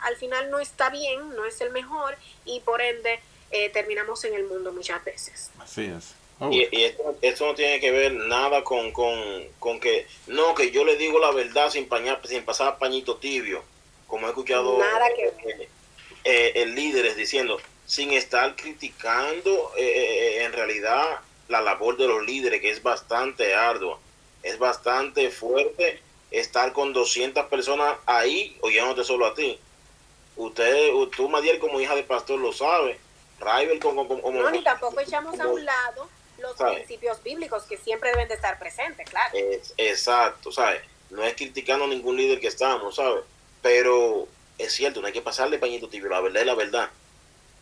al 0.00 0.16
final 0.16 0.50
no 0.50 0.58
está 0.58 0.90
bien, 0.90 1.30
no 1.30 1.46
es 1.46 1.58
el 1.62 1.70
mejor 1.70 2.18
y 2.44 2.60
por 2.60 2.82
ende 2.82 3.18
eh, 3.50 3.70
terminamos 3.70 4.22
en 4.24 4.34
el 4.34 4.44
mundo 4.44 4.74
muchas 4.74 5.02
veces. 5.06 5.50
Así 5.58 5.86
es. 5.86 6.19
Oh. 6.40 6.50
Y, 6.50 6.68
esto, 7.20 7.46
no 7.46 7.54
tiene 7.54 7.80
que 7.80 7.90
ver 7.90 8.12
nada 8.12 8.64
con, 8.64 8.92
que, 9.80 10.06
no, 10.26 10.54
que 10.54 10.70
yo 10.70 10.84
le 10.84 10.96
digo 10.96 11.18
la 11.18 11.30
verdad 11.32 11.70
sin, 11.70 11.86
pañar, 11.86 12.20
sin 12.26 12.44
pasar 12.44 12.78
pañito 12.78 13.16
tibio, 13.16 13.62
como 14.06 14.26
he 14.26 14.30
escuchado 14.30 14.78
nada 14.78 15.06
que 15.14 15.26
eh, 15.50 15.68
eh, 16.24 16.52
el 16.56 16.74
líderes 16.74 17.14
diciendo, 17.16 17.60
sin 17.86 18.12
estar 18.12 18.56
criticando 18.56 19.72
en 19.76 20.52
realidad 20.52 21.20
la 21.48 21.60
labor 21.60 21.96
de 21.96 22.08
los 22.08 22.24
líderes, 22.24 22.60
que 22.60 22.70
es 22.70 22.82
bastante 22.82 23.54
ardua 23.54 23.98
es 24.42 24.58
bastante 24.58 25.30
fuerte 25.30 26.00
estar 26.30 26.72
con 26.72 26.92
200 26.92 27.46
personas 27.46 27.96
ahí 28.06 28.56
oyéndote 28.60 29.04
solo 29.04 29.26
a 29.26 29.34
ti. 29.34 29.58
Usted, 30.36 30.90
tú, 31.14 31.28
Madiel, 31.28 31.58
como 31.58 31.80
hija 31.80 31.94
de 31.94 32.02
pastor, 32.02 32.38
lo 32.38 32.52
sabe. 32.52 32.98
Raibel, 33.40 33.80
como, 33.80 34.06
como, 34.06 34.30
No, 34.30 34.50
ni 34.50 34.62
tampoco 34.62 35.00
echamos 35.00 35.38
a 35.38 35.46
un 35.46 35.64
lado 35.64 36.08
los 36.40 36.56
principios 36.56 37.22
bíblicos 37.22 37.64
que 37.64 37.76
siempre 37.76 38.10
deben 38.10 38.28
de 38.28 38.34
estar 38.34 38.58
presentes, 38.58 39.08
claro. 39.08 39.36
exacto, 39.76 40.52
¿sabes? 40.52 40.82
No 41.10 41.24
es 41.24 41.34
criticando 41.34 41.84
a 41.84 41.88
ningún 41.88 42.16
líder 42.16 42.40
que 42.40 42.46
estamos, 42.46 42.96
¿sabes? 42.96 43.24
Pero 43.62 44.28
es 44.58 44.72
cierto, 44.72 45.00
no 45.00 45.06
hay 45.06 45.12
que 45.12 45.22
pasarle 45.22 45.58
pañito 45.58 45.88
tibio, 45.88 46.08
la 46.08 46.20
verdad 46.20 46.42
es 46.42 46.46
la 46.46 46.54
verdad. 46.54 46.90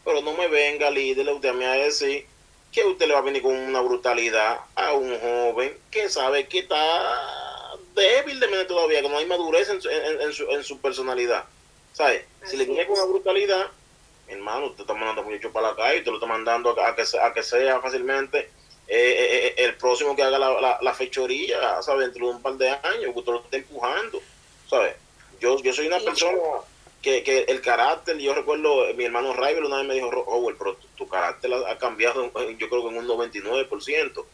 Pero 0.04 0.20
no 0.22 0.32
me 0.34 0.48
venga, 0.48 0.90
líder, 0.90 1.28
usted 1.28 1.52
me 1.52 1.66
va 1.66 1.72
a 1.72 1.76
decir 1.76 2.26
que 2.72 2.84
usted 2.84 3.06
le 3.06 3.14
va 3.14 3.20
a 3.20 3.22
venir 3.22 3.42
con 3.42 3.54
una 3.54 3.80
brutalidad 3.80 4.60
a 4.74 4.92
un 4.92 5.18
joven 5.18 5.76
que 5.90 6.08
sabe 6.10 6.46
que 6.48 6.60
está 6.60 7.76
débil 7.94 8.38
de 8.40 8.48
mente 8.48 8.66
todavía, 8.66 9.02
que 9.02 9.08
no 9.08 9.18
hay 9.18 9.26
madurez 9.26 9.68
en 9.70 9.80
su, 9.80 9.88
en, 9.88 10.32
su, 10.32 10.50
en 10.50 10.64
su 10.64 10.78
personalidad. 10.80 11.44
¿Sabe? 11.92 12.26
Si 12.44 12.56
le 12.56 12.64
viene 12.64 12.86
con 12.86 12.96
una 12.96 13.06
brutalidad, 13.06 13.66
hermano, 14.28 14.66
usted 14.66 14.82
está 14.82 14.94
mandando 14.94 15.22
mucho 15.22 15.52
para 15.52 15.70
la 15.70 15.76
calle, 15.76 15.98
usted 15.98 16.10
lo 16.10 16.18
está 16.18 16.26
mandando 16.26 16.70
a 16.80 16.94
que, 16.94 17.02
a 17.20 17.32
que 17.32 17.42
sea 17.42 17.80
fácilmente 17.80 18.50
eh, 18.88 18.96
eh, 18.96 19.46
eh, 19.46 19.64
el 19.64 19.74
próximo 19.74 20.16
que 20.16 20.22
haga 20.22 20.38
la, 20.38 20.78
la, 20.80 20.94
fechoría, 20.94 21.82
¿sabe? 21.82 22.04
Dentro 22.04 22.28
de 22.28 22.36
un 22.36 22.42
par 22.42 22.54
de 22.54 22.70
años, 22.70 23.12
que 23.12 23.18
usted 23.18 23.32
lo 23.32 23.40
está 23.40 23.58
empujando, 23.58 24.22
¿sabe? 24.68 24.96
Yo, 25.40 25.60
yo 25.62 25.72
soy 25.74 25.88
una 25.88 26.00
persona 26.00 26.38
que, 27.02 27.22
que 27.22 27.40
el 27.40 27.60
carácter, 27.60 28.16
yo 28.18 28.34
recuerdo, 28.34 28.86
mi 28.94 29.04
hermano 29.04 29.34
Rival 29.34 29.66
una 29.66 29.76
vez 29.78 29.86
me 29.86 29.94
dijo, 29.94 30.08
oh, 30.08 30.50
pero 30.58 30.76
tu, 30.96 31.06
carácter 31.06 31.52
ha 31.52 31.76
cambiado, 31.78 32.32
yo 32.56 32.68
creo 32.68 32.82
que 32.82 32.88
en 32.88 32.98
un 32.98 33.06
99%. 33.06 34.24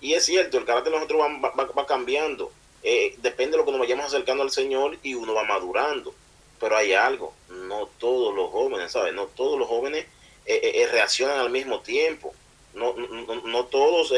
Y 0.00 0.14
es 0.14 0.24
cierto, 0.24 0.58
el 0.58 0.64
carácter 0.64 0.92
de 0.92 0.98
nosotros 0.98 1.20
va, 1.20 1.64
va, 1.64 1.86
cambiando. 1.86 2.52
Eh, 2.82 3.16
depende 3.18 3.52
de 3.52 3.58
lo 3.58 3.64
que 3.64 3.72
nos 3.72 3.80
vayamos 3.80 4.06
acercando 4.06 4.42
al 4.42 4.50
Señor 4.50 4.98
y 5.02 5.14
uno 5.14 5.34
va 5.34 5.44
madurando. 5.44 6.14
Pero 6.60 6.76
hay 6.76 6.92
algo, 6.92 7.34
no 7.48 7.88
todos 7.98 8.34
los 8.34 8.50
jóvenes, 8.50 8.92
¿sabes? 8.92 9.12
No 9.14 9.26
todos 9.26 9.58
los 9.58 9.68
jóvenes 9.68 10.06
eh, 10.46 10.60
eh, 10.62 10.88
reaccionan 10.90 11.40
al 11.40 11.50
mismo 11.50 11.80
tiempo. 11.80 12.32
No, 12.76 12.94
no, 12.94 13.34
no 13.34 13.64
todos 13.66 14.12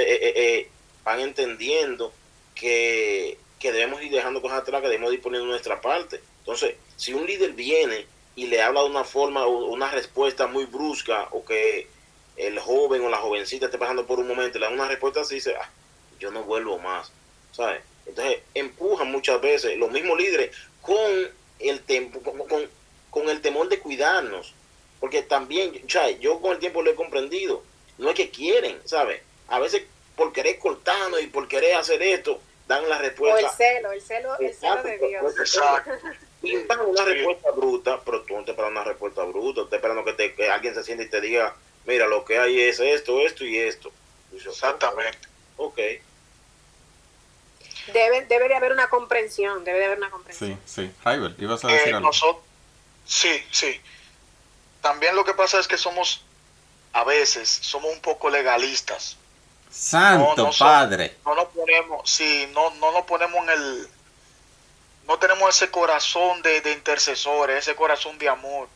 van 1.04 1.20
entendiendo 1.20 2.12
que, 2.54 3.38
que 3.58 3.72
debemos 3.72 4.02
ir 4.02 4.10
dejando 4.10 4.42
cosas 4.42 4.60
atrás, 4.60 4.82
que 4.82 4.88
debemos 4.88 5.12
ir 5.12 5.22
poniendo 5.22 5.48
nuestra 5.48 5.80
parte. 5.80 6.20
Entonces, 6.40 6.74
si 6.96 7.14
un 7.14 7.26
líder 7.26 7.52
viene 7.52 8.06
y 8.34 8.46
le 8.46 8.62
habla 8.62 8.82
de 8.82 8.90
una 8.90 9.04
forma 9.04 9.46
o 9.46 9.66
una 9.66 9.90
respuesta 9.90 10.46
muy 10.46 10.64
brusca 10.64 11.28
o 11.32 11.44
que 11.44 11.88
el 12.36 12.58
joven 12.58 13.02
o 13.02 13.08
la 13.08 13.18
jovencita 13.18 13.66
esté 13.66 13.78
pasando 13.78 14.06
por 14.06 14.20
un 14.20 14.28
momento 14.28 14.58
y 14.58 14.60
le 14.60 14.66
da 14.66 14.72
una 14.72 14.88
respuesta 14.88 15.20
así, 15.20 15.36
dice, 15.36 15.54
ah, 15.60 15.70
yo 16.20 16.30
no 16.30 16.44
vuelvo 16.44 16.78
más, 16.78 17.12
¿sabes? 17.52 17.82
Entonces 18.06 18.38
empujan 18.54 19.10
muchas 19.10 19.40
veces 19.40 19.76
los 19.76 19.90
mismos 19.90 20.18
líderes 20.18 20.56
con 20.80 20.96
el, 21.58 21.80
tempo, 21.80 22.20
con, 22.22 22.68
con, 23.10 23.28
el 23.28 23.40
temor 23.40 23.68
de 23.68 23.80
cuidarnos, 23.80 24.54
porque 25.00 25.22
también, 25.22 25.72
yo 26.20 26.40
con 26.40 26.52
el 26.52 26.58
tiempo 26.58 26.82
lo 26.82 26.90
he 26.90 26.94
comprendido, 26.94 27.62
no 27.98 28.10
es 28.10 28.14
que 28.14 28.30
quieren, 28.30 28.80
¿sabes? 28.84 29.22
A 29.48 29.58
veces 29.58 29.82
por 30.16 30.32
querer 30.32 30.58
cortarnos 30.58 31.20
y 31.22 31.26
por 31.28 31.46
querer 31.46 31.76
hacer 31.76 32.02
esto, 32.02 32.40
dan 32.66 32.88
la 32.88 32.98
respuesta. 32.98 33.46
O 33.46 33.50
el 33.50 33.56
celo, 33.56 33.92
el 33.92 34.02
celo, 34.02 34.38
el 34.38 34.54
celo 34.54 34.82
de 34.82 34.98
Dios. 34.98 35.38
Exacto. 35.38 35.90
dan 36.68 36.80
una 36.80 37.04
respuesta 37.04 37.50
bruta, 37.52 38.00
pero 38.04 38.22
tú 38.22 38.36
no 38.36 38.44
te 38.44 38.50
esperas 38.52 38.70
una 38.70 38.84
respuesta 38.84 39.24
bruta, 39.24 39.68
te 39.68 39.76
esperando 39.76 40.04
que, 40.04 40.12
te, 40.12 40.50
alguien 40.50 40.74
se 40.74 40.84
siente 40.84 41.04
y 41.04 41.08
te 41.08 41.20
diga, 41.20 41.56
mira, 41.86 42.06
lo 42.06 42.24
que 42.24 42.38
hay 42.38 42.60
es 42.60 42.80
esto, 42.80 43.20
esto 43.20 43.44
y 43.44 43.58
esto. 43.58 43.90
Exactamente. 44.32 45.28
Ok. 45.56 45.78
Debe, 47.92 48.26
debe 48.26 48.48
de 48.48 48.54
haber 48.54 48.72
una 48.72 48.90
comprensión, 48.90 49.64
debe 49.64 49.78
de 49.78 49.84
haber 49.86 49.98
una 49.98 50.10
comprensión. 50.10 50.60
Sí, 50.66 50.82
sí. 50.82 50.90
Jaime, 51.04 51.34
ibas 51.38 51.64
a 51.64 51.68
decir 51.68 51.88
eh, 51.88 51.96
algo. 51.96 52.12
sí, 53.06 53.42
sí. 53.50 53.80
También 54.82 55.16
lo 55.16 55.24
que 55.24 55.34
pasa 55.34 55.58
es 55.58 55.66
que 55.66 55.78
somos, 55.78 56.22
a 56.92 57.04
veces, 57.04 57.48
somos 57.48 57.92
un 57.92 58.00
poco 58.00 58.30
legalistas. 58.30 59.16
Santo 59.70 60.50
Padre. 60.58 61.16
No 61.24 61.34
nos 61.34 61.48
ponemos, 61.48 62.10
sí, 62.10 62.48
no, 62.52 62.70
no 62.74 62.92
nos 62.92 63.04
ponemos 63.04 63.42
en 63.44 63.50
el 63.50 63.88
no 65.06 65.18
tenemos 65.18 65.56
ese 65.56 65.70
corazón 65.70 66.42
de, 66.42 66.58
intercesores, 66.70 67.58
ese 67.60 67.74
corazón 67.74 68.18
de 68.18 68.28
amor 68.28 68.68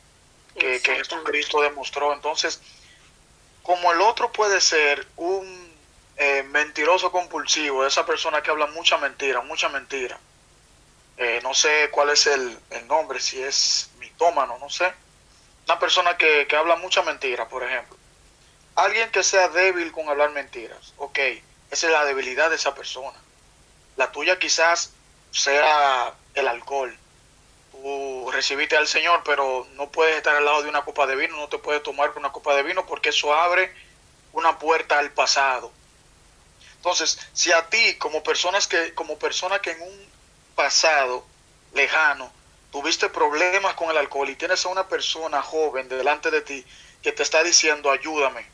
que, 0.59 0.81
que 0.81 0.96
Jesucristo 0.96 1.61
demostró. 1.61 2.14
Entonces, 2.14 2.59
como 3.62 3.92
el 3.92 4.01
otro 4.01 4.33
puede 4.33 4.61
ser 4.62 5.07
un 5.16 5.72
eh, 6.16 6.42
mentiroso 6.44 7.12
compulsivo, 7.12 7.87
esa 7.87 8.07
persona 8.07 8.42
que 8.42 8.51
habla 8.51 8.66
mucha 8.68 8.96
mentira, 8.96 9.42
mucha 9.42 9.68
mentira. 9.68 10.18
Eh, 11.18 11.40
no 11.42 11.53
sé 11.53 11.90
cuál 11.90 12.11
es 12.11 12.27
el, 12.27 12.59
nombre, 12.87 13.20
si 13.20 13.42
es 13.42 13.90
mitómano, 13.98 14.59
no 14.59 14.70
sé. 14.70 14.92
Una 15.66 15.79
persona 15.79 16.16
que, 16.16 16.46
que 16.48 16.57
habla 16.57 16.77
mucha 16.77 17.03
mentira, 17.03 17.46
por 17.46 17.62
ejemplo. 17.62 17.96
Alguien 18.75 19.11
que 19.11 19.23
sea 19.23 19.49
débil 19.49 19.93
con 19.93 20.09
hablar 20.09 20.31
mentiras, 20.31 20.95
ok. 20.97 21.19
esa 21.71 21.87
es 21.87 21.93
la 21.93 22.05
debilidad 22.05 22.51
de 22.51 22.57
esa 22.57 22.75
persona. 22.75 23.19
La 23.97 24.13
tuya 24.13 24.39
quizás 24.39 24.93
sea 25.31 26.15
el 26.35 26.49
alcohol. 26.49 26.97
Tú 27.71 28.31
recibiste 28.33 28.77
al 28.77 28.87
Señor, 28.89 29.23
pero 29.25 29.67
no 29.75 29.91
puedes 29.91 30.17
estar 30.17 30.37
al 30.37 30.45
lado 30.45 30.63
de 30.63 30.69
una 30.69 30.85
copa 30.85 31.07
de 31.07 31.17
vino, 31.17 31.37
no 31.37 31.49
te 31.49 31.59
puedes 31.59 31.83
tomar 31.83 32.13
una 32.17 32.33
copa 32.33 32.55
de 32.55 32.63
vino 32.63 32.87
porque 32.87 33.11
eso 33.11 33.35
abre 33.35 33.75
una 34.33 34.59
puerta 34.59 34.99
al 34.99 35.13
pasado. 35.13 35.73
Entonces, 36.77 37.19
si 37.33 37.53
a 37.53 37.69
ti 37.69 37.97
como 37.99 38.23
personas 38.23 38.67
que 38.67 38.95
como 38.95 39.19
persona 39.19 39.61
que 39.61 39.73
en 39.73 39.83
un 39.83 40.13
pasado 40.55 41.27
lejano 41.75 42.33
tuviste 42.71 43.09
problemas 43.09 43.75
con 43.75 43.91
el 43.91 43.97
alcohol 43.99 44.29
y 44.31 44.37
tienes 44.37 44.65
a 44.67 44.69
una 44.69 44.89
persona 44.89 45.43
joven 45.43 45.89
delante 45.89 46.31
de 46.31 46.43
ti 46.43 46.67
que 47.03 47.13
te 47.13 47.23
está 47.23 47.43
diciendo, 47.43 47.91
"Ayúdame. 47.91 48.47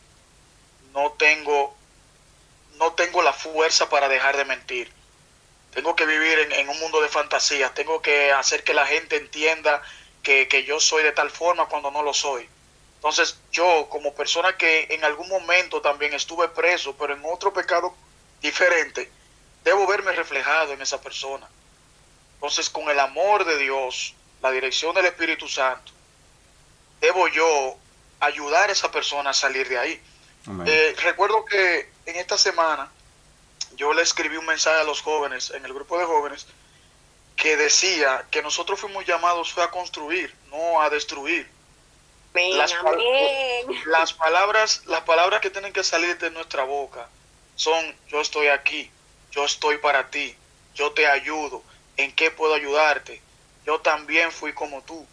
No 0.99 1.13
tengo 1.13 1.77
no 2.77 2.93
tengo 2.95 3.23
la 3.23 3.33
fuerza 3.33 3.89
para 3.89 4.09
dejar 4.09 4.37
de 4.37 4.45
mentir. 4.45 4.93
Tengo 5.73 5.95
que 5.95 6.07
vivir 6.07 6.39
en, 6.53 6.69
un 6.69 6.79
mundo 6.81 7.01
de 7.01 7.09
fantasías. 7.09 7.73
Tengo 7.75 8.03
que 8.03 8.33
hacer 8.33 8.65
que 8.65 8.75
la 8.75 8.87
gente 8.87 9.17
entienda 9.17 9.83
que, 10.23 10.49
que 10.49 10.65
yo 10.65 10.81
soy 10.81 11.03
de 11.05 11.13
tal 11.13 11.31
forma 11.31 11.67
cuando 11.67 11.91
no 11.91 12.03
lo 12.03 12.13
soy. 12.13 12.49
Entonces 12.97 13.39
yo 13.53 13.89
como 13.91 14.13
persona 14.15 14.57
que 14.57 14.89
en 14.91 15.05
algún 15.05 15.29
momento 15.29 15.81
también 15.81 16.15
estuve 16.15 16.49
preso, 16.49 16.97
pero 16.97 17.15
en 17.15 17.23
otro 17.25 17.53
pecado 17.53 17.95
diferente, 18.41 19.11
debo 19.63 19.87
verme 19.87 20.13
reflejado 20.13 20.73
en 20.73 20.83
esa 20.83 21.01
persona. 21.01 21.49
Entonces 22.35 22.71
con 22.71 22.89
el 22.91 22.99
amor 22.99 23.45
de 23.45 23.57
Dios, 23.59 24.15
la 24.43 24.51
dirección 24.51 24.97
del 24.97 25.07
Espíritu 25.07 25.49
Santo, 25.49 25.93
debo 27.01 27.29
yo 27.29 27.77
ayudar 28.21 28.69
a 28.69 28.73
esa 28.73 28.91
persona 28.91 29.31
a 29.31 29.35
salir 29.35 29.69
de 29.69 29.79
ahí. 29.79 30.03
Eh, 30.67 30.97
recuerdo 31.03 31.45
que 31.45 31.91
en 32.07 32.17
esta 32.17 32.39
semana 32.39 32.91
yo 33.77 33.93
le 33.93 34.03
escribí 34.03 34.37
un 34.37 34.47
mensaje 34.47 34.81
a 34.81 34.85
los 34.85 35.03
jóvenes, 35.03 35.51
en 35.51 35.65
el 35.65 35.73
grupo 35.73 35.99
de 35.99 36.05
jóvenes, 36.05 36.47
que 37.37 37.57
decía 37.57 38.27
que 38.31 38.43
nosotros 38.43 38.81
fuimos 38.81 39.07
llamados 39.07 39.53
fue 39.53 39.63
a 39.63 39.71
construir, 39.71 40.35
no 40.51 40.81
a 40.81 40.91
destruir. 40.91 41.49
Las, 42.35 42.75
las, 43.87 44.13
palabras, 44.13 44.83
las 44.87 45.01
palabras 45.03 45.41
que 45.41 45.51
tienen 45.51 45.73
que 45.73 45.83
salir 45.83 46.19
de 46.19 46.31
nuestra 46.31 46.63
boca 46.63 47.09
son 47.57 47.97
yo 48.09 48.21
estoy 48.21 48.49
aquí, 48.49 48.91
yo 49.33 49.45
estoy 49.45 49.79
para 49.79 50.09
ti, 50.11 50.37
yo 50.75 50.93
te 50.93 51.07
ayudo, 51.07 51.63
¿en 51.97 52.15
qué 52.15 52.31
puedo 52.31 52.55
ayudarte? 52.55 53.21
Yo 53.67 53.81
también 53.81 54.31
fui 54.31 54.53
como 54.53 54.83
tú, 54.83 55.07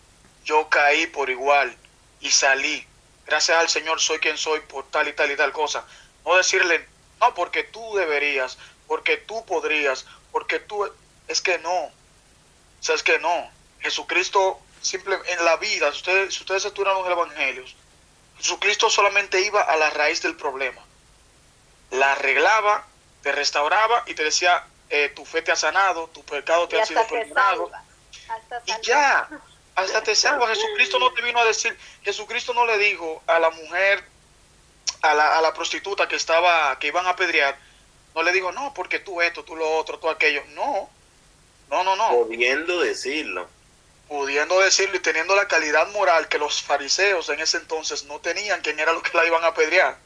yo 0.44 0.70
caí 0.70 1.08
por 1.08 1.30
igual 1.30 1.76
y 2.22 2.30
salí. 2.30 2.86
Gracias 3.26 3.58
al 3.58 3.70
Señor 3.70 4.00
soy 4.00 4.20
quien 4.20 4.38
soy 4.38 4.60
por 4.62 4.90
tal 4.90 5.08
y 5.08 5.14
tal 5.14 5.32
y 5.32 5.36
tal 5.36 5.52
cosa. 5.52 5.86
No 6.26 6.36
decirle, 6.36 6.88
no, 7.20 7.34
porque 7.34 7.64
tú 7.64 7.96
deberías, 7.96 8.58
porque 8.88 9.18
tú 9.18 9.46
podrías, 9.46 10.06
porque 10.32 10.60
tú... 10.60 10.92
Es 11.28 11.42
que 11.42 11.58
no. 11.60 11.86
O 11.86 11.92
sea, 12.82 12.96
es 12.96 13.04
que 13.04 13.18
no. 13.20 13.50
Jesucristo 13.80 14.60
simple 14.82 15.18
en 15.26 15.44
la 15.44 15.58
vida, 15.58 15.92
si 15.92 15.98
ustedes, 15.98 16.34
si 16.36 16.42
ustedes 16.42 16.66
estudian 16.66 16.94
los 16.94 17.08
evangelios, 17.08 17.76
Jesucristo 18.38 18.90
solamente 18.90 19.42
iba 19.42 19.62
a 19.62 19.76
la 19.78 19.90
raíz 19.90 20.22
del 20.22 20.36
problema. 20.36 20.82
La 21.92 22.12
arreglaba, 22.12 22.86
te 23.24 23.32
restauraba 23.32 24.04
y 24.06 24.14
te 24.14 24.24
decía, 24.24 24.66
eh, 24.90 25.12
tu 25.16 25.26
fe 25.26 25.42
te 25.42 25.52
ha 25.52 25.56
sanado, 25.56 26.08
tu 26.08 26.24
pecado 26.24 26.68
te 26.68 26.80
ha 26.80 26.86
sido 26.86 27.08
perdonado. 27.08 27.72
Y 28.66 28.86
ya, 28.86 29.30
hasta 29.76 30.04
te 30.04 30.16
salva. 30.16 30.48
Jesucristo 30.48 31.00
no 31.00 31.12
te 31.14 31.22
vino 31.22 31.40
a 31.40 31.46
decir, 31.46 31.78
Jesucristo 32.04 32.54
no 32.54 32.66
le 32.66 32.78
dijo 32.78 33.22
a 33.28 33.40
la 33.40 33.50
mujer, 33.50 34.04
a 35.02 35.14
la, 35.14 35.38
a 35.38 35.42
la 35.42 35.54
prostituta 35.54 36.08
que 36.08 36.16
estaba, 36.16 36.78
que 36.80 36.88
iban 36.88 37.06
a 37.06 37.12
apedrear, 37.12 37.58
no 38.14 38.24
le 38.24 38.32
dijo, 38.32 38.52
no, 38.52 38.74
porque 38.74 39.00
tú 39.00 39.22
esto, 39.22 39.44
tú 39.44 39.56
lo 39.56 39.70
otro, 39.78 40.00
tú 40.00 40.10
aquello. 40.10 40.44
No, 40.54 40.90
no, 41.70 41.84
no, 41.84 41.96
no. 41.96 42.10
Pudiendo 42.10 42.80
decirlo 42.80 43.50
pudiendo 44.08 44.60
decirlo 44.60 44.98
y 44.98 45.00
teniendo 45.00 45.36
la 45.36 45.48
calidad 45.48 45.92
moral 45.92 46.28
que 46.28 46.38
los 46.38 46.62
fariseos 46.62 47.30
en 47.30 47.40
ese 47.40 47.58
entonces 47.58 48.04
no 48.06 48.20
tenían, 48.20 48.62
quién 48.62 48.80
era 48.80 48.94
lo 48.94 49.02
que 49.02 49.18
la 49.18 49.26
iban 49.26 49.44
a 49.44 49.48
apedrear. 49.48 49.98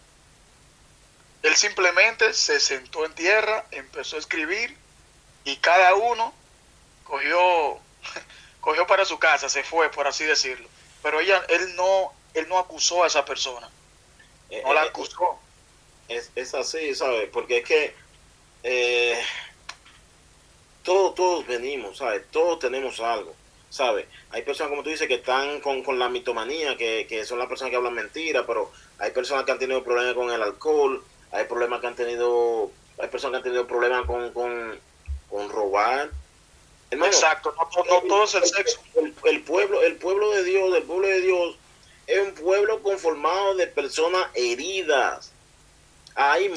Él 1.44 1.56
simplemente 1.56 2.34
se 2.34 2.60
sentó 2.60 3.06
en 3.06 3.14
tierra, 3.14 3.66
empezó 3.72 4.16
a 4.16 4.20
escribir 4.20 4.76
y 5.44 5.58
cada 5.58 5.96
uno 5.96 6.34
cogió, 7.04 7.80
cogió 8.70 8.86
para 8.86 9.04
su 9.04 9.18
casa, 9.18 9.50
se 9.50 9.64
fue, 9.64 9.90
por 9.90 10.06
así 10.06 10.26
decirlo. 10.26 10.68
Pero 11.02 11.20
ella, 11.20 11.44
él 11.50 11.76
no, 11.76 12.14
él 12.36 12.48
no 12.48 12.60
acusó 12.60 13.04
a 13.04 13.08
esa 13.08 13.26
persona. 13.26 13.68
Eh, 14.52 14.62
no 14.64 14.74
la 14.74 14.86
eh, 14.86 14.90
acusó. 14.90 15.40
Es, 16.08 16.30
es 16.36 16.54
así, 16.54 16.94
¿sabes? 16.94 17.30
Porque 17.34 17.58
es 17.58 17.66
que 17.66 17.96
eh, 18.62 19.20
todos, 20.84 21.16
todos 21.16 21.48
venimos, 21.48 21.98
¿sabes? 21.98 22.30
Todos 22.30 22.60
tenemos 22.60 23.00
algo. 23.00 23.34
¿sabes? 23.72 24.06
Hay 24.32 24.44
personas, 24.44 24.70
como 24.70 24.84
tú 24.84 24.92
dices, 24.92 25.08
que 25.08 25.16
están 25.16 25.62
con, 25.62 25.82
con 25.82 25.98
la 25.98 26.10
mitomanía, 26.10 26.78
que, 26.78 27.08
que, 27.10 27.26
son 27.26 27.40
las 27.40 27.48
personas 27.48 27.72
que 27.72 27.78
hablan 27.78 27.94
mentira, 27.94 28.46
pero 28.46 28.72
hay 29.00 29.12
personas 29.12 29.46
que 29.46 29.52
han 29.52 29.60
tenido 29.60 29.84
problemas 29.84 30.14
con 30.14 30.30
el 30.30 30.42
alcohol, 30.42 31.04
hay 31.32 31.46
problemas 31.46 31.82
que 31.82 31.88
han 31.88 31.96
tenido, 31.96 32.72
hay 33.00 33.08
personas 33.10 33.32
que 33.32 33.38
han 33.38 33.54
tenido 33.54 33.68
problemas 33.68 34.06
con, 34.06 34.32
con, 34.32 34.80
con 35.30 35.50
robar. 35.50 36.12
Exacto, 36.92 37.54
no, 37.56 37.84
no, 37.84 38.02
todo 38.08 38.24
es 38.24 38.34
el 38.36 38.46
sexo. 38.46 38.80
El, 39.26 39.42
pueblo, 39.42 39.82
el 39.84 39.96
pueblo 39.98 40.32
de 40.32 40.44
Dios, 40.44 40.76
el 40.76 40.84
pueblo 40.84 41.08
de 41.08 41.22
Dios, 41.22 41.58
es 42.08 42.20
un 42.20 42.34
pueblo 42.34 42.82
conformado 42.82 43.56
de 43.56 43.68
personas 43.68 44.28
heridas. 44.34 45.32
Hay, 46.16 46.52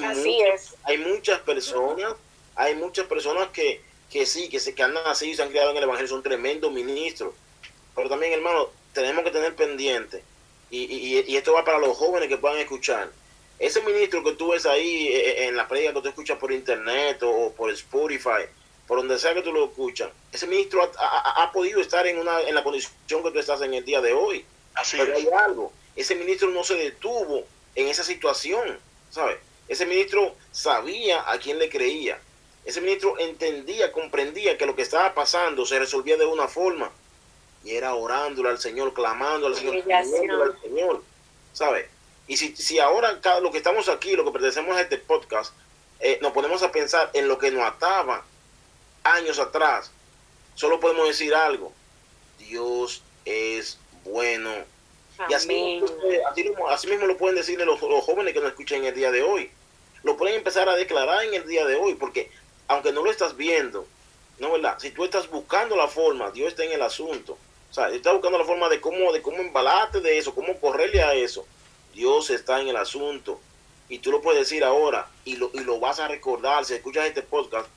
hay 0.85 0.99
muchas 0.99 1.41
personas, 1.41 2.15
hay 2.57 2.75
muchas 2.75 3.07
personas 3.07 3.49
que, 3.49 3.83
que 4.11 4.25
sí, 4.25 4.49
que, 4.49 4.59
se, 4.59 4.75
que 4.75 4.83
han 4.83 4.95
nacido 4.95 5.33
y 5.33 5.37
se 5.37 5.43
han 5.43 5.51
criado 5.51 5.71
en 5.71 5.77
el 5.77 5.83
Evangelio, 5.85 6.09
son 6.09 6.23
tremendos 6.23 6.73
ministros. 6.73 7.35
Pero 7.95 8.09
también, 8.09 8.33
hermano, 8.33 8.71
tenemos 8.95 9.25
que 9.25 9.31
tener 9.31 9.55
pendiente, 9.55 10.23
y, 10.71 10.85
y, 11.29 11.37
esto 11.37 11.53
va 11.53 11.67
para 11.67 11.79
los 11.79 11.97
jóvenes 11.99 12.31
que 12.31 12.39
puedan 12.39 12.59
escuchar. 12.59 13.11
Ese 13.59 13.83
ministro 13.83 14.25
que 14.25 14.33
tú 14.33 14.53
ves 14.53 14.65
ahí 14.65 15.09
eh, 15.09 15.31
eh, 15.31 15.49
en 15.49 15.57
la 15.57 15.69
predica 15.69 15.93
que 15.93 16.01
tú 16.01 16.09
escuchas 16.09 16.39
por 16.39 16.51
internet 16.51 17.23
o, 17.23 17.53
por 17.53 17.71
Spotify, 17.71 18.47
por 18.93 18.99
donde 18.99 19.19
sea 19.19 19.33
que 19.33 19.41
tú 19.41 19.55
lo 19.55 19.65
escuchas, 19.65 20.11
ese 20.31 20.47
ministro 20.47 20.83
ha, 20.99 21.51
podido 21.51 21.81
estar 21.81 22.07
en, 22.07 22.19
una, 22.19 22.43
en 22.43 22.55
la 22.55 22.63
condición 22.63 23.23
que 23.23 23.31
tú 23.31 23.39
estás 23.39 23.63
en 23.63 23.73
el 23.73 23.87
día 23.87 24.03
de 24.03 24.13
hoy. 24.13 24.45
Así 24.75 24.99
Pero 24.99 25.17
hay 25.17 25.27
algo, 25.47 25.73
ese 25.97 26.15
ministro 26.15 26.51
no 26.51 26.63
se 26.63 26.75
detuvo 26.75 27.43
en 27.75 27.89
esa 27.89 28.05
situación, 28.05 28.79
¿sabes? 29.11 29.39
Ese 29.67 29.87
ministro 29.87 30.35
sabía 30.51 31.25
a 31.27 31.39
quién 31.39 31.59
le 31.59 31.71
creía 31.71 32.21
ese 32.67 32.83
ministro 32.83 33.19
entendía, 33.19 33.91
comprendía 33.91 34.59
que 34.59 34.67
lo 34.67 34.77
que 34.77 34.83
estaba 34.83 35.15
pasando 35.15 35.65
se 35.65 35.79
resolvía 35.79 36.19
de 36.19 36.27
una 36.27 36.47
forma. 36.47 36.91
Y 37.65 37.73
era 37.73 37.95
orándole 37.95 38.51
al 38.51 38.59
Señor, 38.59 38.93
clamando 38.93 39.47
al 39.47 39.57
Señor, 39.57 39.83
al 39.91 40.61
Señor. 40.61 41.03
¿Sabe? 41.55 41.89
Y 42.29 42.37
si, 42.37 42.55
si 42.55 42.79
ahora 42.79 43.21
lo 43.41 43.51
que 43.51 43.59
estamos 43.59 43.89
aquí, 43.89 44.15
lo 44.15 44.25
que 44.25 44.33
pertenecemos 44.33 44.77
a 44.77 44.83
este 44.83 44.99
podcast, 44.99 45.55
eh, 45.99 46.19
nos 46.21 46.33
ponemos 46.33 46.63
a 46.63 46.71
pensar 46.71 47.11
en 47.15 47.27
lo 47.27 47.39
que 47.39 47.51
nos 47.51 47.65
ataba 47.65 48.25
años 49.05 49.39
atrás, 49.39 49.91
solo 50.55 50.81
podemos 50.81 51.07
decir 51.09 51.35
algo. 51.35 51.73
Dios 52.39 53.03
es 53.25 53.79
bueno. 54.05 54.51
Y 55.29 55.35
así, 55.35 55.83
así, 56.71 56.87
mismo 56.89 57.07
lo 57.07 57.17
pueden 57.17 57.37
decirle 57.37 57.65
los, 57.65 57.81
los 57.81 58.05
jóvenes 58.05 58.35
que 58.35 58.41
nos 58.41 58.51
escuchan 58.51 58.79
en 58.81 58.87
el 58.87 58.95
día 58.95 59.11
de 59.11 59.23
hoy. 59.23 59.51
Lo 60.03 60.17
pueden 60.17 60.37
empezar 60.37 60.69
a 60.69 60.75
declarar 60.75 61.25
en 61.25 61.35
el 61.35 61.47
día 61.47 61.65
de 61.65 61.77
hoy, 61.77 61.95
porque 61.95 62.31
aunque 62.67 62.93
no 62.93 63.05
lo 63.05 63.11
estás 63.11 63.37
viendo, 63.37 63.87
¿no 64.39 64.51
verdad? 64.51 64.79
Si 64.81 64.91
tú 64.91 65.05
estás 65.05 65.29
buscando 65.31 65.77
la 65.77 65.89
forma, 65.89 66.31
Dios 66.31 66.49
está 66.49 66.65
en 66.65 66.73
el 66.73 66.83
asunto. 66.83 67.39
O 67.71 67.75
sea, 67.75 67.89
estás 67.91 68.13
buscando 68.13 68.39
la 68.39 68.45
forma 68.45 68.69
de 68.69 68.81
cómo, 68.81 69.13
de 69.13 69.23
cómo 69.23 69.39
embalarte 69.39 70.01
de 70.01 70.19
eso, 70.19 70.35
cómo 70.35 70.59
correrle 70.59 71.03
a 71.03 71.15
eso. 71.15 71.47
Dios 71.95 72.31
está 72.31 72.61
en 72.61 72.69
el 72.69 72.77
asunto. 72.77 73.41
Y 73.89 73.99
tú 73.99 74.11
lo 74.11 74.21
puedes 74.23 74.41
decir 74.41 74.65
ahora 74.65 75.09
y 75.25 75.37
lo, 75.37 75.51
y 75.53 75.61
lo 75.61 75.79
vas 75.79 76.01
a 76.01 76.09
recordar. 76.09 76.65
Si 76.65 76.75
escuchas 76.75 77.07
este 77.07 77.23
podcast, 77.23 77.69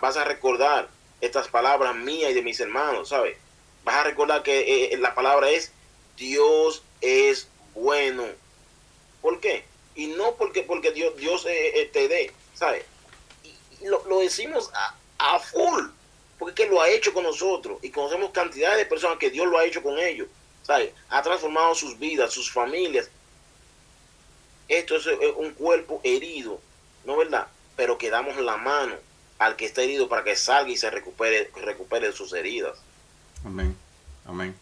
vas 0.00 0.16
a 0.16 0.24
recordar 0.24 0.88
estas 1.20 1.48
palabras 1.48 1.94
mías 1.94 2.30
y 2.30 2.34
de 2.34 2.42
mis 2.42 2.58
hermanos, 2.60 3.08
¿sabes? 3.08 3.38
Vas 3.84 3.96
a 3.96 4.04
recordar 4.04 4.42
que 4.42 4.60
eh, 4.60 4.92
eh, 4.92 4.98
la 4.98 5.14
palabra 5.14 5.48
es 5.50 5.72
Dios 6.16 6.82
es 7.00 7.48
bueno. 7.74 8.24
¿Por 9.22 9.40
qué? 9.40 9.64
Y 9.94 10.08
no 10.08 10.34
porque, 10.34 10.62
porque 10.62 10.90
Dios, 10.90 11.16
Dios 11.16 11.46
eh, 11.48 11.88
te 11.92 12.08
dé, 12.08 12.32
¿sabes? 12.54 12.84
lo, 13.82 14.18
decimos 14.18 14.70
a, 15.18 15.38
full, 15.38 15.84
porque 16.38 16.64
que 16.64 16.70
lo 16.70 16.80
ha 16.80 16.88
hecho 16.88 17.14
con 17.14 17.22
nosotros 17.22 17.78
y 17.82 17.90
conocemos 17.90 18.30
cantidades 18.30 18.78
de 18.78 18.86
personas 18.86 19.18
que 19.18 19.30
Dios 19.30 19.46
lo 19.46 19.58
ha 19.58 19.64
hecho 19.64 19.82
con 19.82 19.98
ellos, 19.98 20.28
¿sabes? 20.62 20.92
Ha 21.08 21.22
transformado 21.22 21.74
sus 21.74 21.98
vidas, 21.98 22.32
sus 22.32 22.50
familias. 22.50 23.08
Esto 24.68 24.96
es 24.96 25.06
un 25.36 25.52
cuerpo 25.52 26.00
herido, 26.02 26.60
¿no 27.04 27.16
verdad? 27.16 27.46
Pero 27.76 27.96
que 27.96 28.10
damos 28.10 28.36
la 28.38 28.56
mano 28.56 28.96
al 29.38 29.56
que 29.56 29.66
está 29.66 29.82
herido 29.82 30.08
para 30.08 30.24
que 30.24 30.36
salga 30.36 30.70
y 30.70 30.76
se 30.76 30.90
recupere, 30.90 31.50
recupere 31.62 32.12
sus 32.12 32.32
heridas. 32.32 32.78
Amén, 33.44 33.76
amén. 34.24 34.54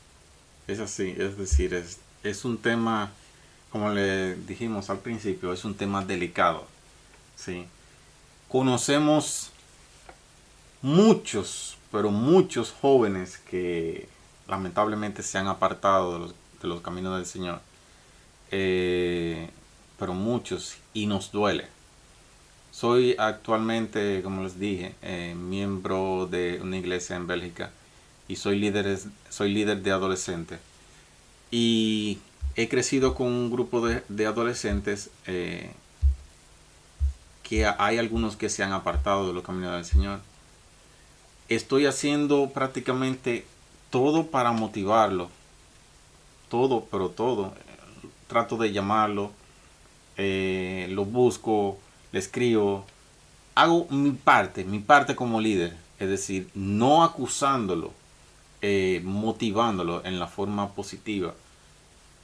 Es 0.66 0.80
así, 0.80 1.14
es 1.16 1.36
decir, 1.36 1.74
es, 1.74 1.98
es 2.22 2.44
un 2.44 2.58
tema, 2.58 3.12
como 3.70 3.90
le 3.90 4.34
dijimos 4.34 4.90
al 4.90 4.98
principio, 4.98 5.52
es 5.52 5.64
un 5.64 5.74
tema 5.74 6.04
delicado, 6.04 6.66
¿sí? 7.36 7.66
conocemos 8.54 9.50
muchos, 10.80 11.76
pero 11.90 12.12
muchos 12.12 12.70
jóvenes 12.70 13.38
que 13.38 14.06
lamentablemente 14.46 15.24
se 15.24 15.38
han 15.38 15.48
apartado 15.48 16.32
de 16.60 16.68
los, 16.68 16.80
caminos 16.80 17.16
del 17.16 17.26
Señor. 17.26 17.60
Eh, 18.52 19.50
pero 19.98 20.14
muchos, 20.14 20.76
y 20.92 21.06
nos 21.06 21.32
duele. 21.32 21.66
Soy 22.74 23.14
actualmente, 23.20 24.20
como 24.24 24.42
les 24.42 24.58
dije, 24.58 24.96
eh, 25.00 25.36
miembro 25.36 26.26
de 26.28 26.58
una 26.60 26.76
iglesia 26.76 27.14
en 27.14 27.28
Bélgica 27.28 27.70
y 28.26 28.34
soy 28.34 28.58
líder, 28.58 28.98
soy 29.30 29.54
líder 29.54 29.80
de 29.84 29.92
adolescentes. 29.92 30.58
Y 31.52 32.18
he 32.56 32.68
crecido 32.68 33.14
con 33.14 33.28
un 33.28 33.52
grupo 33.52 33.80
de, 33.86 34.26
adolescentes 34.26 35.10
eh, 35.28 35.70
que 37.44 37.64
hay 37.64 37.98
algunos 37.98 38.34
que 38.36 38.48
se 38.48 38.64
han 38.64 38.72
apartado 38.72 39.28
de 39.28 39.34
los 39.34 39.44
caminos 39.44 39.74
del 39.74 39.84
Señor. 39.84 40.18
Estoy 41.48 41.86
haciendo 41.86 42.50
prácticamente 42.50 43.46
todo 43.90 44.26
para 44.26 44.50
motivarlo. 44.50 45.30
Todo, 46.48 46.88
pero 46.90 47.10
todo. 47.10 47.54
Trato 48.26 48.56
de 48.56 48.72
llamarlo. 48.72 49.30
Eh, 50.16 50.88
lo 50.90 51.04
busco, 51.04 51.78
le 52.14 52.20
escribo. 52.20 52.86
Hago 53.56 53.88
mi 53.90 54.12
parte, 54.12 54.64
mi 54.64 54.78
parte 54.78 55.16
como 55.16 55.40
líder. 55.40 55.76
Es 55.98 56.08
decir, 56.08 56.48
no 56.54 57.02
acusándolo, 57.02 57.92
eh, 58.62 59.00
motivándolo 59.04 60.04
en 60.04 60.20
la 60.20 60.28
forma 60.28 60.68
positiva. 60.74 61.34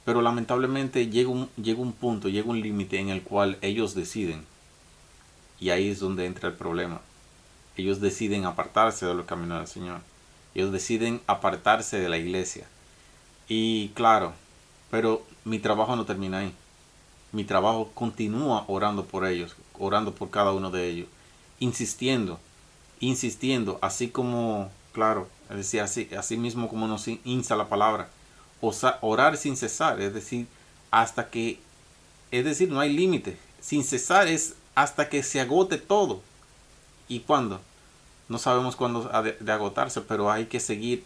Pero 0.05 0.21
lamentablemente 0.21 1.07
llega 1.07 1.29
un, 1.29 1.49
llega 1.61 1.81
un 1.81 1.91
punto, 1.91 2.29
llega 2.29 2.49
un 2.49 2.61
límite 2.61 2.99
en 2.99 3.09
el 3.09 3.21
cual 3.21 3.57
ellos 3.61 3.93
deciden. 3.93 4.45
Y 5.59 5.71
ahí 5.71 5.89
es 5.89 5.99
donde 5.99 6.25
entra 6.25 6.47
el 6.47 6.55
problema. 6.55 7.01
Ellos 7.75 7.99
deciden 7.99 8.45
apartarse 8.45 9.05
de 9.05 9.13
los 9.13 9.25
caminos 9.25 9.59
del 9.59 9.67
Señor. 9.67 9.99
Ellos 10.55 10.71
deciden 10.71 11.19
apartarse 11.27 11.99
de 11.99 12.07
la 12.07 12.17
iglesia. 12.17 12.65
Y 13.49 13.89
claro, 13.89 14.31
pero 14.89 15.21
mi 15.43 15.59
trabajo 15.59 15.97
no 15.97 16.05
termina 16.05 16.39
ahí. 16.39 16.53
Mi 17.33 17.43
trabajo 17.45 17.91
continúa 17.93 18.65
orando 18.67 19.05
por 19.05 19.25
ellos, 19.25 19.55
orando 19.83 20.13
por 20.13 20.29
cada 20.29 20.51
uno 20.51 20.71
de 20.71 20.87
ellos, 20.87 21.07
insistiendo, 21.59 22.39
insistiendo, 22.99 23.79
así 23.81 24.09
como, 24.09 24.69
claro, 24.93 25.27
es 25.49 25.75
así 26.13 26.37
mismo 26.37 26.69
como 26.69 26.87
nos 26.87 27.07
insta 27.07 27.55
la 27.55 27.69
palabra, 27.69 28.09
orar 29.01 29.37
sin 29.37 29.57
cesar, 29.57 29.99
es 30.01 30.13
decir, 30.13 30.47
hasta 30.91 31.29
que, 31.29 31.59
es 32.31 32.45
decir, 32.45 32.69
no 32.69 32.79
hay 32.79 32.93
límite, 32.93 33.37
sin 33.59 33.83
cesar 33.83 34.27
es 34.27 34.55
hasta 34.75 35.09
que 35.09 35.23
se 35.23 35.41
agote 35.41 35.77
todo. 35.77 36.21
¿Y 37.07 37.19
cuándo? 37.19 37.59
no 38.31 38.37
sabemos 38.37 38.75
cuándo 38.77 39.09
ha 39.13 39.21
de, 39.21 39.51
agotarse, 39.51 40.01
pero 40.01 40.31
hay 40.31 40.45
que 40.45 40.59
seguir 40.61 41.03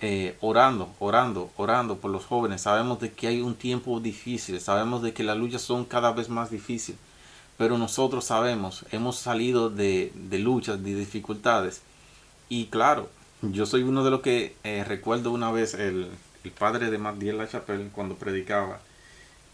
eh, 0.00 0.36
orando, 0.40 0.88
orando, 1.00 1.50
orando 1.56 1.96
por 1.96 2.10
los 2.10 2.24
jóvenes. 2.24 2.62
Sabemos 2.62 3.00
de 3.00 3.12
que 3.12 3.26
hay 3.26 3.40
un 3.40 3.56
tiempo 3.56 3.98
difícil, 3.98 4.60
sabemos 4.60 5.02
de 5.02 5.12
que 5.12 5.24
las 5.24 5.36
luchas 5.36 5.60
son 5.60 5.84
cada 5.84 6.12
vez 6.12 6.28
más 6.28 6.50
difíciles, 6.50 7.00
pero 7.62 7.78
nosotros 7.78 8.24
sabemos, 8.24 8.84
hemos 8.90 9.16
salido 9.18 9.70
de, 9.70 10.10
luchas, 10.32 10.82
de 10.82 10.96
dificultades. 10.96 11.82
Y 12.48 12.66
claro, 12.66 13.08
yo 13.40 13.66
soy 13.66 13.84
uno 13.84 14.02
de 14.02 14.10
los 14.10 14.20
que 14.20 14.56
eh, 14.64 14.82
recuerdo 14.82 15.30
una 15.30 15.52
vez 15.52 15.74
el, 15.74 16.08
padre 16.58 16.90
de 16.90 16.98
Mathieu 16.98 17.36
Lachapelle 17.36 17.90
cuando 17.94 18.16
predicaba 18.16 18.80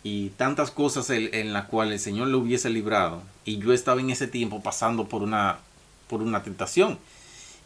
y 0.02 0.30
tantas 0.30 0.70
cosas 0.70 1.10
en, 1.10 1.34
en 1.34 1.52
las 1.52 1.66
cuales 1.66 1.96
el 1.96 2.00
Señor 2.00 2.28
lo 2.28 2.38
hubiese 2.38 2.70
librado 2.70 3.20
y 3.44 3.58
yo 3.58 3.74
estaba 3.74 4.00
en 4.00 4.08
ese 4.08 4.26
tiempo 4.26 4.62
pasando 4.62 5.06
por 5.06 5.22
una 5.22 5.58
por 6.08 6.22
una 6.22 6.42
tentación. 6.42 6.98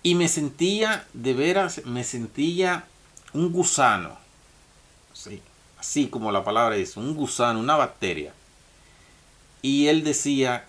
Y 0.03 0.17
me 0.17 0.27
sentía, 0.27 1.07
de 1.13 1.35
veras, 1.35 1.83
me 1.85 2.03
sentía 2.03 2.87
un 3.33 3.53
gusano. 3.53 4.17
así 5.79 6.09
como 6.09 6.33
la 6.33 6.43
palabra 6.43 6.75
es, 6.75 6.97
un 6.97 7.15
gusano, 7.15 7.61
una 7.61 7.77
bacteria. 7.77 8.35
Y 9.62 9.87
él 9.87 10.05
decía 10.05 10.66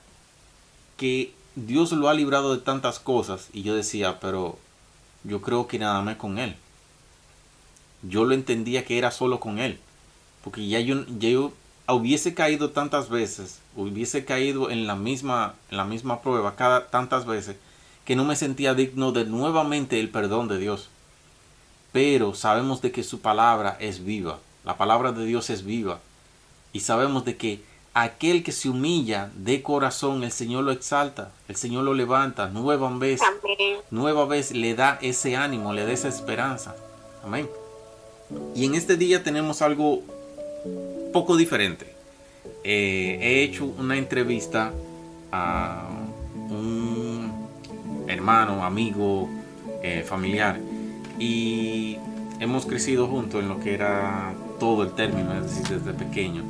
que 0.98 1.34
Dios 1.56 1.92
lo 1.92 2.10
ha 2.10 2.14
librado 2.14 2.56
de 2.56 2.62
tantas 2.62 3.00
cosas. 3.00 3.50
Y 3.52 3.64
yo 3.64 3.76
decía, 3.76 4.20
pero 4.20 4.58
yo 5.24 5.42
creo 5.42 5.68
que 5.68 5.80
nada 5.80 6.02
más 6.02 6.18
con 6.18 6.38
él. 6.38 6.56
Yo 8.04 8.26
lo 8.26 8.34
entendía 8.34 8.86
que 8.86 8.98
era 8.98 9.12
solo 9.12 9.40
con 9.40 9.60
él. 9.60 9.80
Porque 10.44 10.68
ya 10.68 10.80
yo, 10.80 11.06
yo 11.20 11.54
hubiese 11.88 12.34
caído 12.34 12.72
tantas 12.72 13.10
veces, 13.10 13.60
hubiese 13.76 14.26
caído 14.26 14.70
en 14.70 14.88
la 14.88 14.96
misma, 14.96 15.56
en 15.72 15.78
la 15.78 15.86
misma 15.86 16.22
prueba 16.22 16.56
cada 16.56 16.88
tantas 16.88 17.26
veces, 17.26 17.58
que 18.06 18.16
no 18.16 18.26
me 18.26 18.36
sentía 18.36 18.74
digno 18.74 19.12
de 19.12 19.26
nuevamente 19.26 20.00
el 20.00 20.10
perdón 20.10 20.48
de 20.48 20.58
Dios. 20.58 20.90
Pero 21.92 22.34
sabemos 22.34 22.82
de 22.82 22.92
que 22.92 23.04
su 23.04 23.20
palabra 23.20 23.78
es 23.80 24.04
viva, 24.04 24.40
la 24.66 24.78
palabra 24.78 25.12
de 25.12 25.26
Dios 25.26 25.50
es 25.50 25.64
viva, 25.64 26.00
y 26.72 26.82
sabemos 26.82 27.24
de 27.26 27.38
que 27.38 27.64
aquel 27.94 28.44
que 28.44 28.52
se 28.52 28.70
humilla 28.70 29.30
de 29.36 29.62
corazón, 29.62 30.24
el 30.24 30.32
Señor 30.32 30.64
lo 30.64 30.72
exalta, 30.72 31.32
el 31.48 31.56
Señor 31.56 31.84
lo 31.84 31.94
levanta, 31.94 32.48
nueva 32.48 32.90
vez, 32.98 33.22
nueva 33.92 34.26
vez 34.26 34.52
le 34.52 34.76
da 34.76 34.98
ese 35.02 35.36
ánimo, 35.36 35.74
le 35.74 35.86
da 35.86 35.92
esa 35.92 36.08
esperanza. 36.08 36.76
Amén. 37.24 37.50
Y 38.56 38.66
en 38.66 38.76
este 38.76 38.98
día 38.98 39.24
tenemos 39.24 39.62
algo 39.62 40.02
poco 41.12 41.38
diferente. 41.38 41.94
Eh, 42.64 43.20
he 43.22 43.44
hecho 43.44 43.66
una 43.66 43.98
entrevista 43.98 44.74
a 45.32 45.88
un 46.50 47.32
hermano, 48.08 48.64
amigo, 48.66 49.30
eh, 49.82 50.04
familiar 50.08 50.60
y 51.20 51.98
hemos 52.40 52.66
crecido 52.66 53.08
juntos 53.08 53.42
en 53.42 53.50
lo 53.50 53.60
que 53.60 53.74
era 53.74 54.34
todo 54.60 54.84
el 54.84 54.92
término, 54.92 55.34
es 55.34 55.44
decir, 55.44 55.80
desde 55.80 55.94
pequeño. 55.94 56.44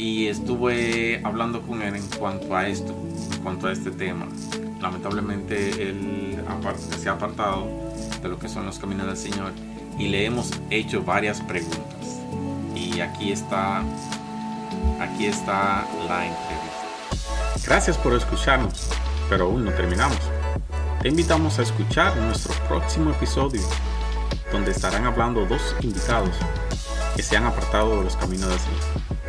Y 0.00 0.28
estuve 0.28 1.20
hablando 1.24 1.60
con 1.60 1.82
él 1.82 1.94
en 1.94 2.06
cuanto 2.18 2.56
a 2.56 2.66
esto, 2.66 2.96
en 3.34 3.42
cuanto 3.42 3.66
a 3.66 3.72
este 3.72 3.90
tema. 3.90 4.26
Lamentablemente 4.80 5.90
él 5.90 6.42
se 6.98 7.10
ha 7.10 7.12
apartado 7.12 7.68
de 8.22 8.28
lo 8.30 8.38
que 8.38 8.48
son 8.48 8.64
los 8.64 8.78
caminos 8.78 9.06
del 9.08 9.16
Señor 9.18 9.52
y 9.98 10.08
le 10.08 10.24
hemos 10.24 10.52
hecho 10.70 11.02
varias 11.02 11.42
preguntas 11.42 12.18
y 12.74 13.00
aquí 13.00 13.30
está, 13.30 13.82
aquí 15.00 15.26
está 15.26 15.86
la 16.08 16.28
entrevista. 16.28 17.66
Gracias 17.66 17.98
por 17.98 18.14
escucharnos, 18.14 18.88
pero 19.28 19.44
aún 19.44 19.66
no 19.66 19.70
terminamos. 19.72 20.18
Te 21.02 21.08
invitamos 21.08 21.58
a 21.58 21.62
escuchar 21.62 22.16
nuestro 22.16 22.54
próximo 22.68 23.10
episodio, 23.10 23.60
donde 24.50 24.70
estarán 24.70 25.04
hablando 25.04 25.44
dos 25.44 25.76
invitados 25.82 26.34
que 27.14 27.22
se 27.22 27.36
han 27.36 27.44
apartado 27.44 27.98
de 27.98 28.04
los 28.04 28.16
caminos 28.16 28.48
del 28.48 28.58
Señor. 28.60 29.19